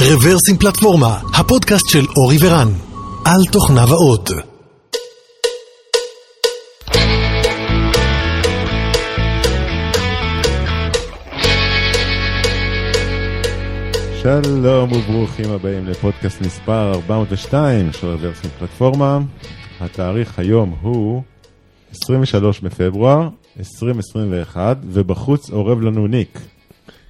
רוורסים 0.00 0.56
פלטפורמה, 0.56 1.20
הפודקאסט 1.34 1.88
של 1.88 2.06
אורי 2.16 2.36
ורן, 2.40 2.68
על 3.24 3.40
תוכניו 3.52 3.88
האות. 3.88 4.30
שלום 14.22 14.92
וברוכים 14.92 15.50
הבאים 15.50 15.86
לפודקאסט 15.86 16.40
מספר 16.40 16.92
402 16.94 17.92
של 17.92 18.06
רוורסים 18.06 18.50
פלטפורמה. 18.58 19.18
התאריך 19.80 20.38
היום 20.38 20.74
הוא 20.80 21.22
23 21.90 22.60
בפברואר 22.60 23.28
2021, 23.58 24.76
ובחוץ 24.84 25.50
אורב 25.50 25.80
לנו 25.80 26.06
ניק. 26.06 26.38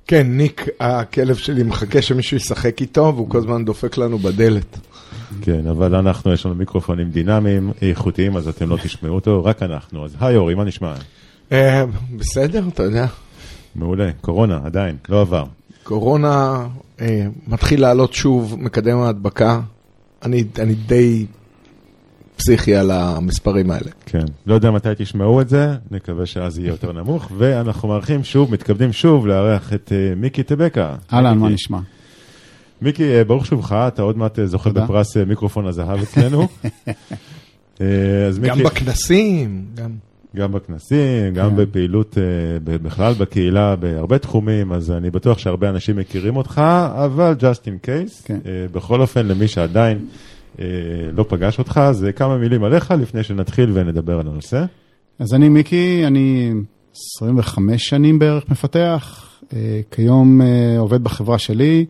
כן, 0.09 0.27
ניק, 0.27 0.67
הכלב 0.81 1.37
שלי 1.37 1.63
מחכה 1.63 2.03
שמישהו 2.03 2.37
ישחק 2.37 2.81
איתו, 2.81 3.13
והוא 3.15 3.31
כל 3.31 3.39
הזמן 3.39 3.65
דופק 3.65 3.97
לנו 3.97 4.19
בדלת. 4.19 4.79
כן, 5.43 5.67
אבל 5.67 5.95
אנחנו, 5.95 6.33
יש 6.33 6.47
לנו 6.47 6.55
מיקרופונים 6.55 7.11
דינמיים, 7.11 7.73
איכותיים, 7.83 8.37
אז 8.37 8.49
אתם 8.49 8.71
לא 8.71 8.77
תשמעו 8.83 9.15
אותו, 9.15 9.45
רק 9.45 9.63
אנחנו. 9.63 10.05
אז 10.05 10.17
היי 10.21 10.37
אורי, 10.37 10.55
מה 10.55 10.65
נשמע? 10.65 10.95
אה, 11.53 11.85
בסדר, 12.17 12.65
אתה 12.69 12.83
יודע. 12.83 13.07
מעולה, 13.75 14.11
קורונה, 14.21 14.61
עדיין, 14.65 14.97
לא 15.09 15.21
עבר. 15.21 15.45
קורונה 15.83 16.67
אה, 17.01 17.27
מתחיל 17.47 17.81
לעלות 17.81 18.13
שוב, 18.13 18.57
מקדם 18.59 18.99
ההדבקה. 18.99 19.61
אני, 20.23 20.45
אני 20.59 20.75
די 20.75 21.27
פסיכי 22.39 22.75
על 22.75 22.91
המספרים 22.91 23.71
האלה. 23.71 23.91
כן, 24.07 24.25
לא 24.47 24.55
יודע 24.55 24.71
מתי 24.71 24.89
תשמעו 24.97 25.41
את 25.41 25.49
זה, 25.49 25.75
נקווה 25.91 26.27
שאז 26.27 26.59
יהיה 26.59 26.69
יותר 26.69 26.93
נמוך, 26.93 27.31
ואנחנו 27.39 27.89
מארחים 27.89 28.25
שוב, 28.25 28.53
מתכבדים 28.53 28.93
שוב 28.93 29.27
לארח 29.27 29.73
את 29.73 29.93
אה, 29.95 30.15
מיקי 30.17 30.43
טבקה. 30.43 30.95
אהלן. 31.13 31.39
מה 31.39 31.49
נשמע? 31.49 31.79
מיקי, 32.83 33.15
אה, 33.19 33.25
ברוך 33.25 33.47
שובך, 33.47 33.73
אתה 33.73 34.03
עוד 34.03 34.19
מעט 34.19 34.39
אה, 34.39 34.47
זוכה 34.47 34.71
תודה. 34.71 34.85
בפרס 34.85 35.17
מיקרופון 35.17 35.67
הזהב 35.67 36.03
אצלנו. 36.03 36.49
גם 38.43 38.59
בכנסים, 38.59 39.65
גם... 39.75 39.91
גם 40.37 40.53
בכנסים, 40.53 41.35
גם 41.35 41.51
כן. 41.51 41.57
בפעילות 41.57 42.19
בכלל 42.65 43.15
בקהילה, 43.15 43.77
בהרבה 43.77 44.19
תחומים, 44.19 44.73
אז 44.73 44.91
אני 44.91 45.11
בטוח 45.11 45.39
שהרבה 45.39 45.69
אנשים 45.69 45.97
מכירים 45.97 46.37
אותך, 46.37 46.63
אבל 47.05 47.35
just 47.41 47.65
in 47.65 47.87
case, 47.87 48.25
כן. 48.25 48.39
בכל 48.73 49.01
אופן, 49.01 49.27
למי 49.27 49.49
שעדיין 49.49 49.99
לא 51.13 51.25
פגש 51.29 51.59
אותך, 51.59 51.81
אז 51.83 52.05
אה, 52.05 52.13
כמה 52.13 52.39
מילים 52.39 52.65
עליך 52.65 52.95
לפני 53.01 53.23
שנתחיל 53.23 53.71
ונדבר 53.75 54.21
על 54.21 54.29
הנושא. 54.29 54.65
אז 55.19 55.35
אני 55.35 55.49
מיקי, 55.49 56.07
אני 56.07 56.53
25 57.17 57.89
שנים 57.89 58.19
בערך 58.19 58.45
מפתח, 58.49 59.29
אה, 59.53 59.81
כיום 59.91 60.43
אה, 60.43 60.79
עובד 60.79 61.05
בחברה 61.05 61.39
שלי, 61.39 61.85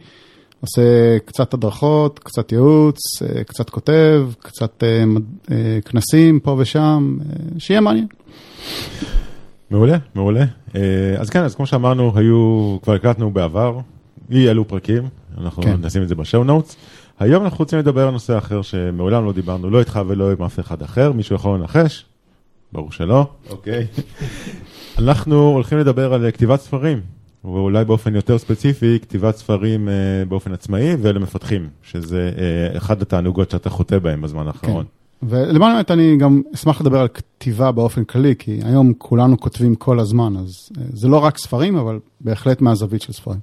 עושה 0.61 1.19
קצת 1.25 1.55
הדרכות, 1.55 2.19
קצת 2.19 2.53
ייעוץ, 2.53 2.99
אה, 3.23 3.45
קצת 3.45 3.71
כותב, 3.71 4.29
קצת 4.41 4.83
אה, 4.83 5.05
אה, 5.51 5.79
כנסים 5.85 6.41
פה 6.41 6.57
ושם, 6.59 7.19
אה, 7.21 7.37
שיהיה 7.59 7.81
מעניין. 7.81 8.07
מעולה, 9.71 9.97
מעולה. 10.15 10.45
אה, 10.77 10.81
אז 11.19 11.31
כן, 11.31 11.45
אז 11.45 11.55
כמו 11.55 11.67
שאמרנו, 11.67 12.13
היו, 12.15 12.77
כבר 12.83 12.95
הקלטנו 12.95 13.31
בעבר, 13.31 13.79
אי 14.31 14.51
אלו 14.51 14.69
פרקים, 14.69 15.03
אנחנו 15.39 15.63
כן. 15.63 15.77
נשים 15.81 16.03
את 16.03 16.09
זה 16.09 16.15
בשואו 16.15 16.45
נוטס. 16.45 16.77
היום 17.19 17.45
אנחנו 17.45 17.59
רוצים 17.59 17.79
לדבר 17.79 18.07
על 18.07 18.11
נושא 18.11 18.39
אחר 18.39 18.63
שמעולם 18.63 19.25
לא 19.25 19.33
דיברנו, 19.33 19.71
לא 19.71 19.81
איתך 19.81 20.01
ולא 20.07 20.33
עם 20.33 20.43
אף 20.43 20.61
אחד 20.61 20.83
אחר, 20.83 21.13
מישהו 21.13 21.37
יכול 21.37 21.59
לנחש? 21.59 22.05
ברור 22.73 22.93
שלא. 22.93 23.27
אוקיי. 23.51 23.87
אנחנו 24.99 25.49
הולכים 25.49 25.79
לדבר 25.79 26.15
על 26.15 26.25
אה, 26.25 26.31
כתיבת 26.31 26.61
ספרים, 26.61 27.01
ואולי 27.45 27.85
באופן 27.85 28.15
יותר 28.15 28.39
ספציפי, 28.39 28.99
כתיבת 29.03 29.37
ספרים 29.37 29.89
אה, 29.89 29.95
באופן 30.29 30.53
עצמאי 30.53 30.97
ולמפתחים, 31.03 31.69
שזה 31.83 32.31
אה, 32.39 32.77
אחד 32.77 33.03
התענוגות 33.03 33.51
שאתה 33.51 33.71
חוטא 33.71 33.99
בהם 33.99 34.23
בזמן 34.23 34.47
האחרון. 34.47 34.85
ולמען 35.23 35.71
האמת 35.73 35.91
אני 35.91 36.17
גם 36.17 36.43
אשמח 36.55 36.81
לדבר 36.81 37.01
על 37.01 37.09
כתיבה 37.09 37.73
באופן 37.73 38.05
כללי, 38.05 38.35
כי 38.39 38.61
היום 38.65 38.93
כולנו 38.99 39.41
כותבים 39.41 39.75
כל 39.75 40.01
הזמן, 40.01 40.37
אז 40.37 40.69
אה, 40.79 40.83
זה 40.93 41.09
לא 41.09 41.17
רק 41.17 41.39
ספרים, 41.39 41.77
אבל 41.77 41.99
בהחלט 42.21 42.61
מהזווית 42.61 43.03
של 43.03 43.13
ספרים. 43.13 43.39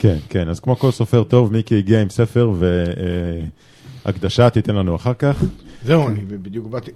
כן, 0.00 0.16
כן, 0.28 0.48
אז 0.48 0.60
כמו 0.60 0.76
כל 0.76 0.90
סופר 0.90 1.24
טוב, 1.24 1.52
מיקי 1.52 1.78
הגיע 1.78 2.02
עם 2.02 2.08
ספר 2.08 2.52
והקדשה 4.04 4.50
תיתן 4.50 4.74
לנו 4.74 4.96
אחר 4.96 5.14
כך. 5.14 5.44
זהו, 5.84 6.08
אני 6.08 6.20
בדיוק 6.20 6.66
באתי... 6.66 6.90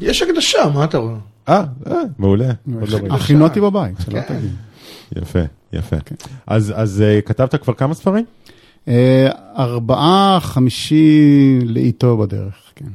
יש 0.00 0.22
הקדשה, 0.22 0.58
מה 0.74 0.84
אתה 0.84 0.98
רואה? 0.98 1.16
אה, 1.48 1.64
אה, 1.86 1.94
מעולה. 2.18 2.50
לא 2.66 3.44
אותי 3.44 3.60
בבית, 3.60 3.96
שלא 4.04 4.20
כן. 4.20 4.38
תגיד. 4.38 4.50
יפה, 5.16 5.38
יפה. 5.72 5.96
אז 6.46 6.72
אז 6.76 7.02
אה, 7.02 7.20
כתבת 7.20 7.54
כבר 7.62 7.74
כמה 7.74 7.94
ספרים? 7.94 8.24
אה, 8.88 9.28
ארבעה, 9.58 10.38
חמישי 10.40 11.58
לאיתו 11.64 12.16
בדרך, 12.16 12.72
כן. 12.74 12.88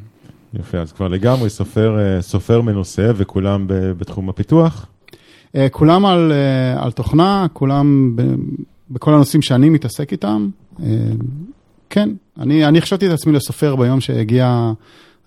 יפה, 0.60 0.78
אז 0.78 0.92
כבר 0.92 1.08
לגמרי 1.08 1.50
סופר, 1.50 2.00
אה, 2.00 2.22
סופר 2.22 2.62
מנוסה 2.62 3.12
וכולם 3.16 3.68
ב- 3.68 3.74
בתחום 3.92 4.30
הפיתוח. 4.30 4.86
אה, 5.56 5.70
כולם 5.70 6.06
על, 6.06 6.32
אה, 6.32 6.84
על 6.84 6.92
תוכנה, 6.92 7.48
כולם 7.54 8.16
ב, 8.16 8.22
בכל 8.92 9.14
הנושאים 9.14 9.42
שאני 9.42 9.70
מתעסק 9.70 10.12
איתם. 10.12 10.50
אה, 10.84 10.88
כן, 11.90 12.10
אני, 12.40 12.66
אני 12.66 12.82
חשבתי 12.82 13.08
את 13.08 13.12
עצמי 13.12 13.34
לסופר 13.34 13.76
ביום 13.76 14.02
שהגיע 14.02 14.72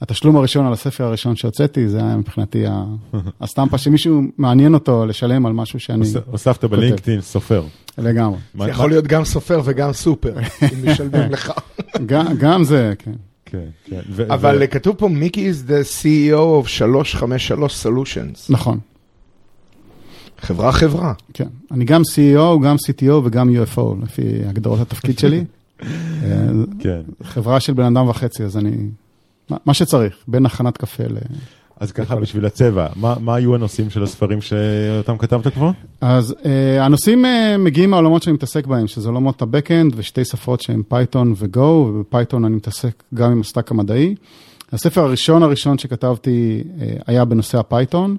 התשלום 0.01 0.37
הראשון 0.37 0.67
על 0.67 0.73
הספר 0.73 1.05
הראשון 1.05 1.37
שהוצאתי, 1.37 1.89
זה 1.89 1.99
היה 1.99 2.17
מבחינתי 2.17 2.65
הסטמפה 3.41 3.79
שמישהו 3.79 4.23
מעניין 4.39 4.75
אותו 4.75 5.07
לשלם 5.07 5.47
על 5.47 5.53
משהו 5.53 5.81
שאני... 5.81 6.05
הוס- 6.05 6.17
הוספת 6.31 6.65
בלינקדאין 6.65 7.21
סופר. 7.21 7.65
לגמרי. 7.99 8.39
זה 8.59 8.69
יכול 8.69 8.91
להיות 8.91 9.07
גם 9.07 9.25
סופר 9.25 9.61
וגם 9.65 9.93
סופר, 9.93 10.35
אם 10.39 10.45
משלמים 10.91 11.31
לך. 11.31 11.53
גם, 12.07 12.27
גם 12.39 12.65
זה, 12.65 12.93
כן. 12.99 13.13
כן, 13.45 13.59
כן. 13.85 14.01
אבל 14.31 14.57
ו- 14.61 14.71
כתוב 14.71 14.97
פה, 14.97 15.09
מיקי 15.09 15.51
is 15.51 15.69
the 15.69 16.03
CEO 16.03 16.65
of 16.65 16.69
353 16.69 17.87
Solutions. 17.87 18.39
נכון, 18.51 18.79
חברה 20.43 20.73
חברה. 20.73 21.13
כן. 21.35 21.49
אני 21.71 21.85
גם 21.85 22.03
CEO, 22.03 22.65
גם 22.65 22.77
CTO 22.77 23.13
וגם 23.25 23.51
UFO, 23.51 23.81
לפי 24.03 24.23
הגדרות 24.47 24.81
התפקיד 24.81 25.19
שלי. 25.19 25.45
אה, 25.83 25.87
כן. 26.79 27.01
חברה 27.23 27.61
של 27.61 27.73
בן 27.73 27.97
אדם 27.97 28.09
וחצי, 28.09 28.45
אז 28.45 28.57
אני... 28.57 28.77
מה- 29.67 29.75
שצריך, 29.75 30.15
בין 30.29 30.47
הכנת 30.47 30.77
קפה 30.77 31.05
ל... 31.05 31.17
אז 31.81 31.93
ככה 31.93 32.17
בשביל 32.17 32.47
הצבע, 32.47 32.87
מה 32.97 33.15
מה 33.21 33.35
היו 33.35 33.55
הנושאים 33.55 33.91
של 33.91 34.03
הספרים 34.03 34.41
שאותם 34.41 35.19
כתבת 35.19 35.47
כבר? 35.47 35.71
אז 36.01 36.31
אה, 36.31 36.47
הנושאים 36.81 37.25
אה, 37.25 37.29
מגיעים 37.59 37.91
מהעולמות 37.91 38.23
שאני 38.23 38.35
מתעסק 38.35 38.67
בהם, 38.67 38.87
שזה 38.87 39.09
עולמות 39.09 39.43
ה-Backend 39.43 39.93
ושתי 39.97 40.25
שפות 40.25 40.61
שהן 40.61 40.83
Python 40.89 41.35
ו-Go, 41.37 41.59
וב 41.59 41.80
Python 41.80 42.45
אני 42.45 42.57
מתעסק 42.57 43.03
גם 43.15 43.33
עם 43.33 43.41
ה 43.41 43.46
stack 43.46 43.71
המדעי. 43.71 44.15
הספר 44.73 45.01
הראשון 45.01 45.43
הראשון 45.43 45.79
שכתבתי 45.79 46.63
אה, 46.65 46.83
היה 47.07 47.25
בנושא 47.25 47.59
ה 47.59 47.66
Python, 47.66 48.17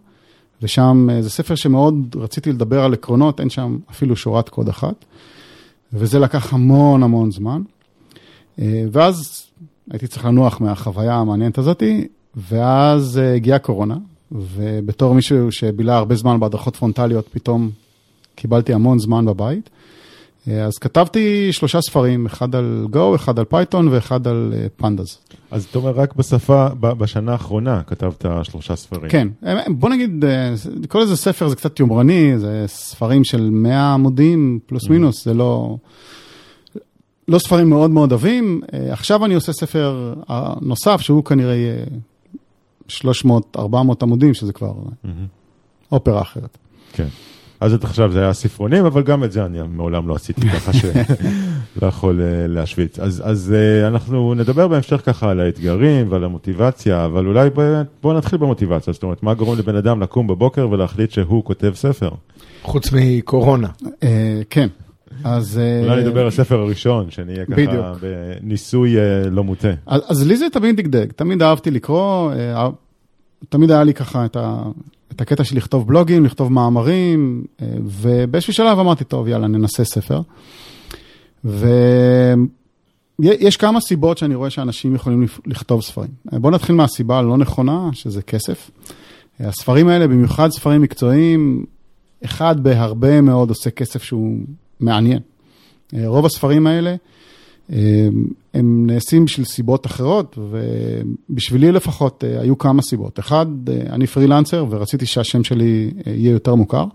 ושם 0.61 1.07
אה, 1.09 1.21
זה 1.21 1.29
ספר 1.29 1.55
שמאוד 1.55 2.15
רציתי 2.19 2.51
לדבר 2.51 2.83
על 2.83 2.93
עקרונות, 2.93 3.39
אין 3.39 3.49
שם 3.49 3.77
אפילו 3.91 4.15
שורת 4.15 4.49
קוד 4.49 4.69
אחת, 4.69 5.05
וזה 5.93 6.19
לקח 6.19 6.53
המון 6.53 7.03
המון 7.03 7.31
זמן. 7.31 7.61
אה, 8.57 8.61
ואז 8.91 9.45
הייתי 9.91 10.07
צריך 10.07 10.25
לנוח 10.25 10.61
מהחוויה 10.61 11.15
המעניינת 11.15 11.57
הזאתי, 11.57 12.07
ואז 12.35 13.19
אה, 13.19 13.35
הגיעה 13.35 13.59
קורונה, 13.59 13.97
ובתור 14.31 15.13
מישהו 15.13 15.51
שבילה 15.51 15.97
הרבה 15.97 16.15
זמן 16.15 16.39
בהדרכות 16.39 16.75
פרונטליות, 16.75 17.27
פתאום 17.31 17.69
קיבלתי 18.35 18.73
המון 18.73 18.99
זמן 18.99 19.25
בבית. 19.25 19.69
אה, 20.47 20.65
אז 20.65 20.77
כתבתי 20.77 21.53
שלושה 21.53 21.81
ספרים, 21.81 22.25
אחד 22.25 22.55
על 22.55 22.87
Go, 22.93 23.15
אחד 23.15 23.39
על 23.39 23.45
Python 23.45 23.87
ואחד 23.87 24.27
על 24.27 24.53
Pandas. 24.75 25.17
אז 25.51 25.65
אתה 25.69 25.77
אומר, 25.77 25.91
רק 25.91 26.15
בשפה, 26.15 26.67
בשנה 26.79 27.31
האחרונה 27.31 27.81
כתבת 27.87 28.25
שלושה 28.43 28.75
ספרים. 28.75 29.09
כן, 29.09 29.27
אה, 29.45 29.63
בוא 29.69 29.89
נגיד, 29.89 30.25
אה, 30.25 30.53
לקרוא 30.81 31.03
לזה 31.03 31.17
ספר 31.17 31.47
זה 31.49 31.55
קצת 31.55 31.79
יומרני, 31.79 32.39
זה 32.39 32.63
ספרים 32.67 33.23
של 33.23 33.49
100 33.51 33.93
עמודים 33.93 34.59
פלוס 34.65 34.89
מינוס, 34.89 35.25
זה 35.25 35.33
לא... 35.33 35.77
לא 37.27 37.39
ספרים 37.39 37.69
מאוד 37.69 37.91
מאוד 37.91 38.13
עבים. 38.13 38.61
אה, 38.73 38.93
עכשיו 38.93 39.25
אני 39.25 39.33
עושה 39.33 39.53
ספר 39.53 40.13
אה, 40.29 40.53
נוסף, 40.61 41.01
שהוא 41.01 41.23
כנראה 41.23 41.55
יהיה 41.55 41.85
300-400 43.57 43.59
עמודים, 44.01 44.33
שזה 44.33 44.53
כבר 44.53 44.73
מהמם. 45.03 45.25
אופרה 45.91 46.21
אחרת. 46.21 46.57
כן. 46.93 47.07
אז 47.63 47.73
עד 47.73 47.83
עכשיו 47.83 48.11
זה 48.11 48.21
היה 48.21 48.33
ספרונים, 48.33 48.85
אבל 48.85 49.03
גם 49.03 49.23
את 49.23 49.31
זה 49.31 49.45
אני 49.45 49.59
מעולם 49.69 50.07
לא 50.07 50.15
עשיתי 50.15 50.49
ככה 50.49 50.73
שלא 50.73 51.87
יכול 51.87 52.21
אה, 52.21 52.47
להשוויץ. 52.47 52.99
אז, 52.99 53.21
אז 53.25 53.53
אה, 53.55 53.87
אנחנו 53.87 54.33
נדבר 54.33 54.67
בהמשך 54.67 55.01
ככה 55.05 55.31
על 55.31 55.39
האתגרים 55.39 56.11
ועל 56.11 56.23
המוטיבציה, 56.23 57.05
אבל 57.05 57.27
אולי 57.27 57.49
בואו 58.01 58.17
נתחיל 58.17 58.39
במוטיבציה. 58.39 58.93
זאת 58.93 59.03
אומרת, 59.03 59.23
מה 59.23 59.33
גורם 59.33 59.57
לבן 59.57 59.75
אדם 59.75 60.01
לקום 60.01 60.27
בבוקר 60.27 60.69
ולהחליט 60.69 61.11
שהוא 61.11 61.43
כותב 61.43 61.71
ספר? 61.75 62.09
חוץ 62.61 62.89
מקורונה. 62.91 63.67
אה, 64.03 64.41
כן, 64.49 64.67
אז... 65.23 65.59
אולי 65.83 66.01
נדבר 66.03 66.21
על 66.21 66.27
הספר 66.27 66.59
הראשון, 66.59 67.11
שנהיה 67.11 67.45
ככה 67.45 67.55
בדיוק. 67.55 67.85
בניסוי 68.41 68.95
לא 69.31 69.43
מוטה. 69.43 69.71
אז, 69.85 70.01
אז 70.07 70.27
לי 70.27 70.37
זה 70.37 70.45
תמיד 70.51 70.77
דגדג, 70.77 71.11
תמיד 71.11 71.43
אהבתי 71.43 71.71
לקרוא, 71.71 72.31
תמיד 73.49 73.71
היה 73.71 73.83
לי 73.83 73.93
ככה 73.93 74.25
את, 74.25 74.35
ה, 74.35 74.63
את 75.11 75.21
הקטע 75.21 75.43
של 75.43 75.57
לכתוב 75.57 75.87
בלוגים, 75.87 76.25
לכתוב 76.25 76.51
מאמרים, 76.51 77.43
אה, 77.61 77.67
ובאיזשהו 77.83 78.53
שלב 78.53 78.79
אמרתי, 78.79 79.03
טוב, 79.03 79.27
יאללה, 79.27 79.47
ננסה 79.47 79.83
ספר. 79.83 80.21
יש 83.19 83.57
כמה 83.57 83.81
סיבות 83.81 84.17
שאני 84.17 84.35
רואה 84.35 84.49
שאנשים 84.49 84.95
יכולים 84.95 85.25
לכתוב 85.45 85.81
ספרים. 85.81 86.09
בואו 86.25 86.53
נתחיל 86.53 86.75
מהסיבה 86.75 87.17
הלא 87.17 87.37
נכונה, 87.37 87.89
שזה 87.93 88.21
כסף. 88.21 88.71
הספרים 89.39 89.87
האלה, 89.87 90.07
במיוחד 90.07 90.49
ספרים 90.51 90.81
מקצועיים, 90.81 91.65
אחד 92.25 92.63
בהרבה 92.63 93.21
מאוד 93.21 93.49
עושה 93.49 93.69
כסף 93.69 94.03
שהוא 94.03 94.37
מעניין. 94.79 95.19
רוב 95.93 96.25
הספרים 96.25 96.67
האלה, 96.67 96.95
הם 98.53 98.87
נעשים 98.87 99.25
בשביל 99.25 99.45
סיבות 99.45 99.85
אחרות, 99.85 100.37
ובשבילי 101.29 101.71
לפחות 101.71 102.23
היו 102.41 102.57
כמה 102.57 102.81
סיבות. 102.81 103.19
אחד, 103.19 103.45
אני 103.89 104.07
פרילנסר 104.07 104.65
ורציתי 104.69 105.05
שהשם 105.05 105.43
שלי 105.43 105.91
יהיה 106.05 106.31
יותר 106.31 106.55
מוכר, 106.55 106.85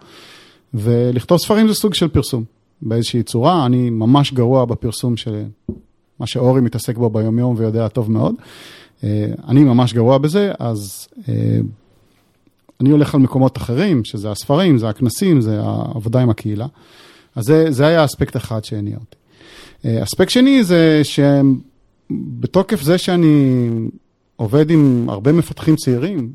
ולכתוב 0.75 1.39
ספרים 1.39 1.69
זה 1.69 1.75
סוג 1.75 1.95
של 1.95 2.09
פרסום. 2.09 2.45
באיזושהי 2.83 3.23
צורה, 3.23 3.67
אני 3.67 3.91
ממש 3.91 4.33
גרוע 4.33 4.65
בפרסום 4.65 5.17
של 5.17 5.45
מה 6.21 6.27
שאורי 6.27 6.61
מתעסק 6.61 6.97
בו 6.97 7.11
ביומיום 7.11 7.55
ויודע 7.59 7.89
טוב 7.89 8.11
מאוד. 8.11 8.35
אני 9.49 9.65
ממש 9.65 9.95
גרוע 9.95 10.19
בזה, 10.19 10.53
אז 10.59 11.09
אני 12.81 12.91
הולך 12.91 13.15
על 13.15 13.21
מקומות 13.21 13.57
אחרים, 13.57 14.05
שזה 14.05 14.31
הספרים, 14.31 14.79
זה 14.79 14.89
הכנסים, 14.89 15.41
זה 15.41 15.61
העבודה 15.63 16.21
עם 16.21 16.31
הקהילה. 16.31 16.67
אז 17.35 17.45
זה, 17.45 17.71
זה 17.71 17.87
היה 17.87 18.05
אספקט 18.05 18.37
אחד 18.37 18.65
שהניע 18.65 18.97
אותי. 18.97 19.17
אספקט 19.87 20.31
שני 20.31 20.65
זה 20.65 21.03
שבתוקף 21.05 22.83
זה 22.83 22.99
שאני 22.99 23.69
עובד 24.37 24.71
עם 24.71 25.07
הרבה 25.09 25.33
מפתחים 25.33 25.77
צעירים, 25.77 26.33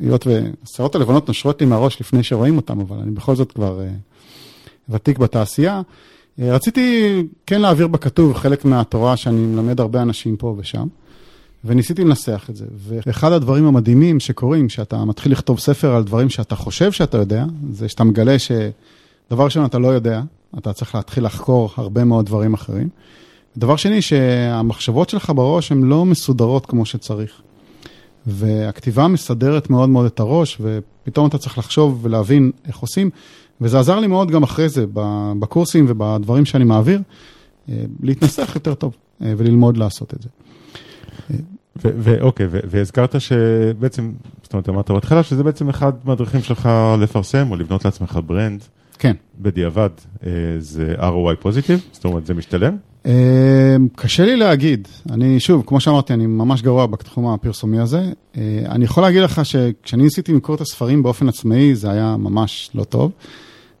היות 0.00 0.26
והשערות 0.26 0.94
הלבנות 0.94 1.28
נושרות 1.28 1.60
לי 1.60 1.66
מהראש 1.66 2.00
לפני 2.00 2.22
שרואים 2.22 2.56
אותם, 2.56 2.80
אבל 2.80 2.96
אני 2.96 3.10
בכל 3.10 3.36
זאת 3.36 3.52
כבר 3.52 3.80
ותיק 4.88 5.18
בתעשייה, 5.18 5.82
רציתי 6.38 7.16
כן 7.46 7.60
להעביר 7.60 7.86
בכתוב 7.86 8.34
חלק 8.34 8.64
מהתורה 8.64 9.16
שאני 9.16 9.40
מלמד 9.40 9.80
הרבה 9.80 10.02
אנשים 10.02 10.36
פה 10.36 10.54
ושם. 10.58 10.86
וניסיתי 11.64 12.04
לנסח 12.04 12.46
את 12.50 12.56
זה. 12.56 12.64
ואחד 12.76 13.32
הדברים 13.32 13.66
המדהימים 13.66 14.20
שקורים, 14.20 14.68
כשאתה 14.68 15.04
מתחיל 15.04 15.32
לכתוב 15.32 15.58
ספר 15.58 15.94
על 15.94 16.04
דברים 16.04 16.30
שאתה 16.30 16.56
חושב 16.56 16.92
שאתה 16.92 17.18
יודע, 17.18 17.44
זה 17.70 17.88
שאתה 17.88 18.04
מגלה 18.04 18.36
שדבר 18.38 19.44
ראשון 19.44 19.64
אתה 19.64 19.78
לא 19.78 19.88
יודע, 19.88 20.22
אתה 20.58 20.72
צריך 20.72 20.94
להתחיל 20.94 21.24
לחקור 21.24 21.70
הרבה 21.76 22.04
מאוד 22.04 22.26
דברים 22.26 22.54
אחרים. 22.54 22.88
דבר 23.56 23.76
שני, 23.76 24.02
שהמחשבות 24.02 25.10
שלך 25.10 25.32
בראש 25.36 25.72
הן 25.72 25.82
לא 25.82 26.04
מסודרות 26.04 26.66
כמו 26.66 26.86
שצריך. 26.86 27.42
והכתיבה 28.26 29.08
מסדרת 29.08 29.70
מאוד 29.70 29.88
מאוד 29.88 30.06
את 30.06 30.20
הראש, 30.20 30.58
ופתאום 30.60 31.26
אתה 31.28 31.38
צריך 31.38 31.58
לחשוב 31.58 31.98
ולהבין 32.02 32.50
איך 32.66 32.78
עושים. 32.78 33.10
וזה 33.60 33.78
עזר 33.78 34.00
לי 34.00 34.06
מאוד 34.06 34.30
גם 34.30 34.42
אחרי 34.42 34.68
זה, 34.68 34.84
בקורסים 35.38 35.86
ובדברים 35.88 36.44
שאני 36.44 36.64
מעביר, 36.64 37.00
להתנסח 38.00 38.52
יותר 38.54 38.74
טוב 38.74 38.96
וללמוד 39.20 39.76
לעשות 39.76 40.14
את 40.14 40.22
זה. 40.22 40.28
ואוקיי, 41.76 42.46
והזכרת 42.50 43.20
שבעצם, 43.20 44.12
זאת 44.42 44.52
אומרת, 44.52 44.68
אמרת 44.68 44.90
בהתחלה 44.90 45.22
שזה 45.22 45.42
בעצם 45.42 45.68
אחד 45.68 45.92
מהדרכים 46.04 46.42
שלך 46.42 46.68
לפרסם 47.00 47.50
או 47.50 47.56
לבנות 47.56 47.84
לעצמך 47.84 48.18
ברנד. 48.26 48.64
כן. 48.98 49.14
בדיעבד, 49.40 49.90
זה 50.58 50.94
ROI 50.98 51.36
פוזיטיב? 51.40 51.80
זאת 51.92 52.04
אומרת, 52.04 52.26
זה 52.26 52.34
משתלם? 52.34 52.76
קשה 53.96 54.24
לי 54.24 54.36
להגיד. 54.36 54.88
אני, 55.10 55.40
שוב, 55.40 55.62
כמו 55.66 55.80
שאמרתי, 55.80 56.14
אני 56.14 56.26
ממש 56.26 56.62
גרוע 56.62 56.86
בתחום 56.86 57.26
הפרסומי 57.26 57.78
הזה. 57.78 58.02
אני 58.66 58.84
יכול 58.84 59.02
להגיד 59.02 59.22
לך 59.22 59.44
שכשאני 59.44 60.02
ניסיתי 60.02 60.32
למכור 60.32 60.54
את 60.54 60.60
הספרים 60.60 61.02
באופן 61.02 61.28
עצמאי, 61.28 61.74
זה 61.74 61.90
היה 61.90 62.16
ממש 62.16 62.70
לא 62.74 62.84
טוב. 62.84 63.12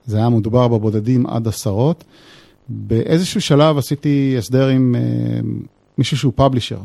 זה 0.06 0.16
היה 0.16 0.28
מדובר 0.28 0.68
בבודדים 0.68 1.26
עד 1.26 1.48
עשרות. 1.48 2.04
באיזשהו 2.68 3.40
שלב 3.40 3.78
עשיתי 3.78 4.34
הסדר 4.38 4.68
עם 4.68 4.94
מישהו 5.98 6.16
שהוא 6.16 6.32
פאבלישר. 6.36 6.78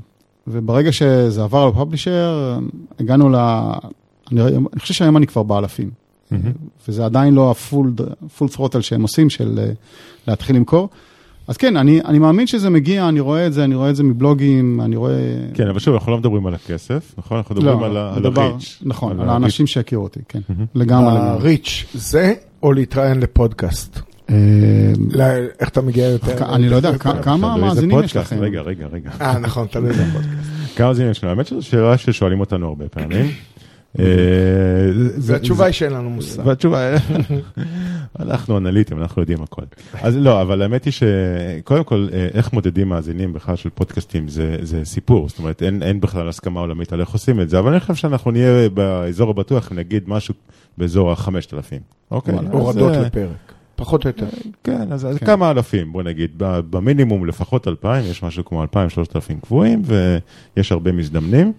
וברגע 0.47 0.91
שזה 0.91 1.43
עבר 1.43 1.67
לפאבלישר, 1.67 2.59
הגענו 2.99 3.29
ל... 3.29 3.35
אני, 4.31 4.41
אני 4.41 4.79
חושב 4.79 4.93
שהיום 4.93 5.17
אני 5.17 5.27
כבר 5.27 5.43
באלפים. 5.43 5.89
Mm-hmm. 6.31 6.35
וזה 6.87 7.05
עדיין 7.05 7.33
לא 7.33 7.51
הפול 7.51 7.93
throttle 8.55 8.81
שהם 8.81 9.01
עושים 9.01 9.29
של 9.29 9.59
להתחיל 10.27 10.55
למכור. 10.55 10.89
אז 11.47 11.57
כן, 11.57 11.77
אני, 11.77 12.01
אני 12.01 12.19
מאמין 12.19 12.47
שזה 12.47 12.69
מגיע, 12.69 13.09
אני 13.09 13.19
רואה 13.19 13.47
את 13.47 13.53
זה, 13.53 13.63
אני 13.63 13.75
רואה 13.75 13.89
את 13.89 13.95
זה 13.95 14.03
מבלוגים, 14.03 14.81
אני 14.81 14.95
רואה... 14.95 15.13
כן, 15.53 15.67
אבל 15.67 15.79
שוב, 15.79 15.93
אנחנו 15.93 16.11
לא 16.11 16.17
מדברים 16.17 16.47
על 16.47 16.53
הכסף, 16.53 17.13
נכון? 17.17 17.37
אנחנו 17.37 17.55
מדברים 17.55 17.79
לא, 17.79 17.85
על 17.85 18.25
הריץ'. 18.25 18.79
נכון, 18.81 19.11
על, 19.11 19.21
על 19.21 19.29
האנשים 19.29 19.67
שהכירו 19.67 20.03
אותי, 20.03 20.19
כן. 20.27 20.39
Mm-hmm. 20.39 20.65
לגמרי. 20.75 21.17
הריץ' 21.17 21.85
זה, 21.93 22.33
או 22.63 22.73
להתראיין 22.73 23.19
לפודקאסט? 23.19 23.99
איך 25.59 25.69
אתה 25.69 25.81
מגיע 25.81 26.05
יותר? 26.05 26.55
אני 26.55 26.69
לא 26.69 26.75
יודע, 26.75 26.97
כמה 26.97 27.57
מאזינים 27.57 28.03
יש 28.03 28.15
לכם? 28.15 28.39
רגע, 28.39 28.61
רגע, 28.61 28.87
רגע. 28.91 29.09
אה, 29.21 29.39
נכון, 29.39 29.67
תלוי 29.67 29.89
איזה 29.89 30.03
פודקאסט. 30.13 30.75
כמה 30.75 30.87
מאזינים 30.87 31.11
יש 31.11 31.23
לנו? 31.23 31.29
האמת 31.29 31.47
שזו 31.47 31.61
שאלה 31.61 31.97
ששואלים 31.97 32.39
אותנו 32.39 32.67
הרבה 32.67 32.87
פעמים. 32.87 33.31
והתשובה 35.19 35.65
היא 35.65 35.73
שאין 35.73 35.93
לנו 35.93 36.09
מושג. 36.09 36.45
והתשובה, 36.45 36.95
אנחנו 38.19 38.57
אנליטים, 38.57 39.01
אנחנו 39.01 39.21
יודעים 39.21 39.43
הכל. 39.43 39.61
אז 40.01 40.17
לא, 40.17 40.41
אבל 40.41 40.61
האמת 40.61 40.85
היא 40.85 40.93
שקודם 40.93 41.83
כל, 41.83 42.07
איך 42.33 42.53
מודדים 42.53 42.89
מאזינים 42.89 43.33
בכלל 43.33 43.55
של 43.55 43.69
פודקאסטים, 43.69 44.27
זה 44.61 44.81
סיפור. 44.83 45.29
זאת 45.29 45.39
אומרת, 45.39 45.63
אין 45.63 46.01
בכלל 46.01 46.29
הסכמה 46.29 46.59
עולמית 46.59 46.93
על 46.93 47.01
איך 47.01 47.09
עושים 47.09 47.41
את 47.41 47.49
זה, 47.49 47.59
אבל 47.59 47.71
אני 47.71 47.79
חושב 47.79 47.95
שאנחנו 47.95 48.31
נהיה 48.31 48.69
באזור 48.69 49.29
הבטוח, 49.29 49.71
נגיד 49.71 50.03
משהו 50.07 50.33
באזור 50.77 51.11
ה-5,000. 51.11 51.81
אוקיי? 52.11 52.35
הורדות 52.51 52.91
לפרק. 52.95 53.53
פחות 53.75 54.05
או 54.05 54.09
יותר. 54.09 54.25
כן, 54.63 54.91
אז 54.91 55.07
כן. 55.19 55.25
כמה 55.25 55.51
אלפים, 55.51 55.91
בוא 55.91 56.03
נגיד, 56.03 56.31
במינימום 56.69 57.25
לפחות 57.25 57.67
אלפיים, 57.67 58.05
יש 58.05 58.23
משהו 58.23 58.45
כמו 58.45 58.61
אלפיים, 58.61 58.89
שלושת 58.89 59.15
אלפים 59.15 59.39
קבועים, 59.39 59.81
ויש 59.85 60.71
הרבה 60.71 60.91
מזדמנים. 60.91 61.53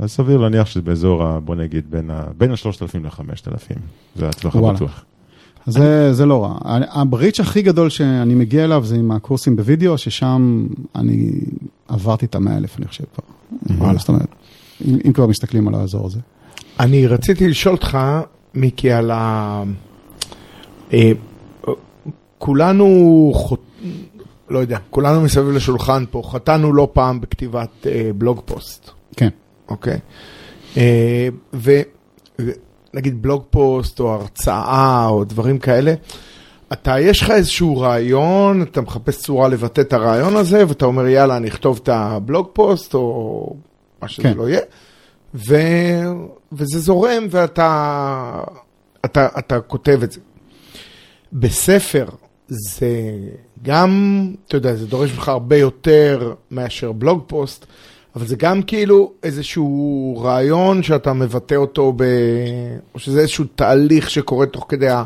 אז 0.00 0.10
סביר 0.10 0.38
להניח 0.38 0.66
שזה 0.66 0.82
באזור, 0.82 1.38
בוא 1.38 1.54
נגיד, 1.54 1.90
בין, 1.90 2.10
ה, 2.10 2.24
בין 2.38 2.52
השלושת 2.52 2.82
אלפים 2.82 3.04
לחמשת 3.04 3.48
אלפים. 3.48 3.76
זה 4.16 4.28
הטווח 4.28 4.56
הבטוח. 4.56 5.04
זה, 5.66 6.12
זה 6.12 6.26
לא 6.26 6.44
רע. 6.44 6.58
הבריץ' 6.90 7.40
הכי 7.40 7.62
גדול 7.62 7.88
שאני 7.88 8.34
מגיע 8.34 8.64
אליו 8.64 8.84
זה 8.84 8.96
עם 8.96 9.10
הקורסים 9.10 9.56
בווידאו, 9.56 9.98
ששם 9.98 10.66
אני 10.96 11.30
עברתי 11.88 12.26
את 12.26 12.34
המאה 12.34 12.56
אלף, 12.56 12.78
אני 12.78 12.86
חושב 12.86 13.04
כבר. 13.14 13.98
זאת 13.98 14.08
אומרת, 14.08 14.28
אם, 14.88 14.98
אם 15.06 15.12
כבר 15.12 15.26
מסתכלים 15.26 15.68
על 15.68 15.74
האזור 15.74 16.06
הזה. 16.06 16.20
אני 16.80 17.06
רציתי 17.06 17.48
לשאול 17.48 17.74
אותך, 17.74 17.98
מיקי, 18.54 18.92
על 18.92 19.10
ה... 19.10 19.62
כולנו, 22.38 23.32
לא 24.50 24.58
יודע, 24.58 24.78
כולנו 24.90 25.20
מסביב 25.20 25.48
לשולחן 25.48 26.04
פה, 26.10 26.22
חטאנו 26.24 26.72
לא 26.72 26.88
פעם 26.92 27.20
בכתיבת 27.20 27.86
בלוג 28.18 28.40
פוסט. 28.44 28.90
כן. 29.16 29.28
אוקיי. 29.70 29.98
ונגיד 31.52 33.22
blog 33.22 33.42
post 33.50 34.00
או 34.00 34.12
הרצאה 34.12 35.06
או 35.06 35.24
דברים 35.24 35.58
כאלה, 35.58 35.94
אתה, 36.72 37.00
יש 37.00 37.22
לך 37.22 37.30
איזשהו 37.30 37.80
רעיון, 37.80 38.62
אתה 38.62 38.80
מחפש 38.80 39.22
צורה 39.22 39.48
לבטא 39.48 39.80
את 39.80 39.92
הרעיון 39.92 40.36
הזה, 40.36 40.68
ואתה 40.68 40.84
אומר, 40.84 41.06
יאללה, 41.06 41.36
אני 41.36 41.48
אכתוב 41.48 41.80
את 41.82 41.88
ה 41.88 42.00
blog 42.00 42.48
post, 42.52 42.94
או 42.94 43.56
מה 44.02 44.08
שזה 44.08 44.22
כן. 44.22 44.36
לא 44.36 44.48
יהיה, 44.48 44.60
ו... 45.34 45.56
וזה 46.52 46.78
זורם, 46.78 47.26
ואתה 47.30 48.42
אתה, 49.04 49.28
אתה 49.38 49.60
כותב 49.60 50.00
את 50.02 50.12
זה. 50.12 50.20
בספר 51.32 52.06
זה 52.48 52.90
גם, 53.62 54.24
אתה 54.46 54.56
יודע, 54.56 54.74
זה 54.74 54.86
דורש 54.86 55.12
ממך 55.12 55.28
הרבה 55.28 55.56
יותר 55.56 56.34
מאשר 56.50 56.92
blog 56.92 57.24
post, 57.26 57.66
אבל 58.16 58.26
זה 58.26 58.36
גם 58.36 58.62
כאילו 58.62 59.12
איזשהו 59.22 60.20
רעיון 60.22 60.82
שאתה 60.82 61.12
מבטא 61.12 61.54
אותו, 61.54 61.92
ב... 61.96 62.04
או 62.94 62.98
שזה 62.98 63.20
איזשהו 63.20 63.44
תהליך 63.54 64.10
שקורה 64.10 64.46
תוך 64.46 64.66
כדי 64.68 64.88
ה... 64.88 65.04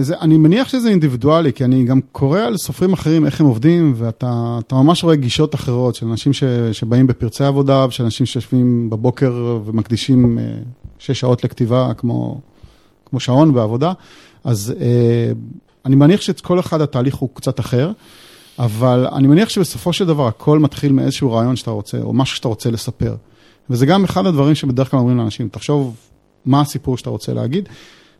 זה, 0.00 0.18
אני 0.20 0.36
מניח 0.36 0.68
שזה 0.68 0.88
אינדיבידואלי, 0.88 1.52
כי 1.52 1.64
אני 1.64 1.84
גם 1.84 2.00
קורא 2.12 2.40
על 2.40 2.56
סופרים 2.56 2.92
אחרים, 2.92 3.26
איך 3.26 3.40
הם 3.40 3.46
עובדים, 3.46 3.94
ואתה 3.96 4.58
ממש 4.72 5.04
רואה 5.04 5.16
גישות 5.16 5.54
אחרות 5.54 5.94
של 5.94 6.06
אנשים 6.06 6.32
ש, 6.32 6.44
שבאים 6.72 7.06
בפרצי 7.06 7.44
עבודה, 7.44 7.86
ושל 7.88 8.04
אנשים 8.04 8.26
שיושבים 8.26 8.90
בבוקר 8.90 9.60
ומקדישים 9.64 10.38
שש 10.98 11.20
שעות 11.20 11.44
לכתיבה, 11.44 11.92
כמו, 11.96 12.40
כמו 13.06 13.20
שעון 13.20 13.54
בעבודה. 13.54 13.92
אז 14.44 14.74
אני 15.86 15.96
מניח 15.96 16.20
שכל 16.20 16.60
אחד 16.60 16.80
התהליך 16.80 17.14
הוא 17.14 17.28
קצת 17.34 17.60
אחר, 17.60 17.92
אבל 18.60 19.06
אני 19.12 19.28
מניח 19.28 19.48
שבסופו 19.48 19.92
של 19.92 20.06
דבר 20.06 20.26
הכל 20.26 20.58
מתחיל 20.58 20.92
מאיזשהו 20.92 21.32
רעיון 21.32 21.56
שאתה 21.56 21.70
רוצה, 21.70 21.98
או 21.98 22.12
משהו 22.12 22.36
שאתה 22.36 22.48
רוצה 22.48 22.70
לספר. 22.70 23.16
וזה 23.70 23.86
גם 23.86 24.04
אחד 24.04 24.26
הדברים 24.26 24.54
שבדרך 24.54 24.90
כלל 24.90 25.00
אומרים 25.00 25.18
לאנשים, 25.18 25.48
תחשוב 25.48 25.96
מה 26.46 26.60
הסיפור 26.60 26.96
שאתה 26.96 27.10
רוצה 27.10 27.34
להגיד. 27.34 27.68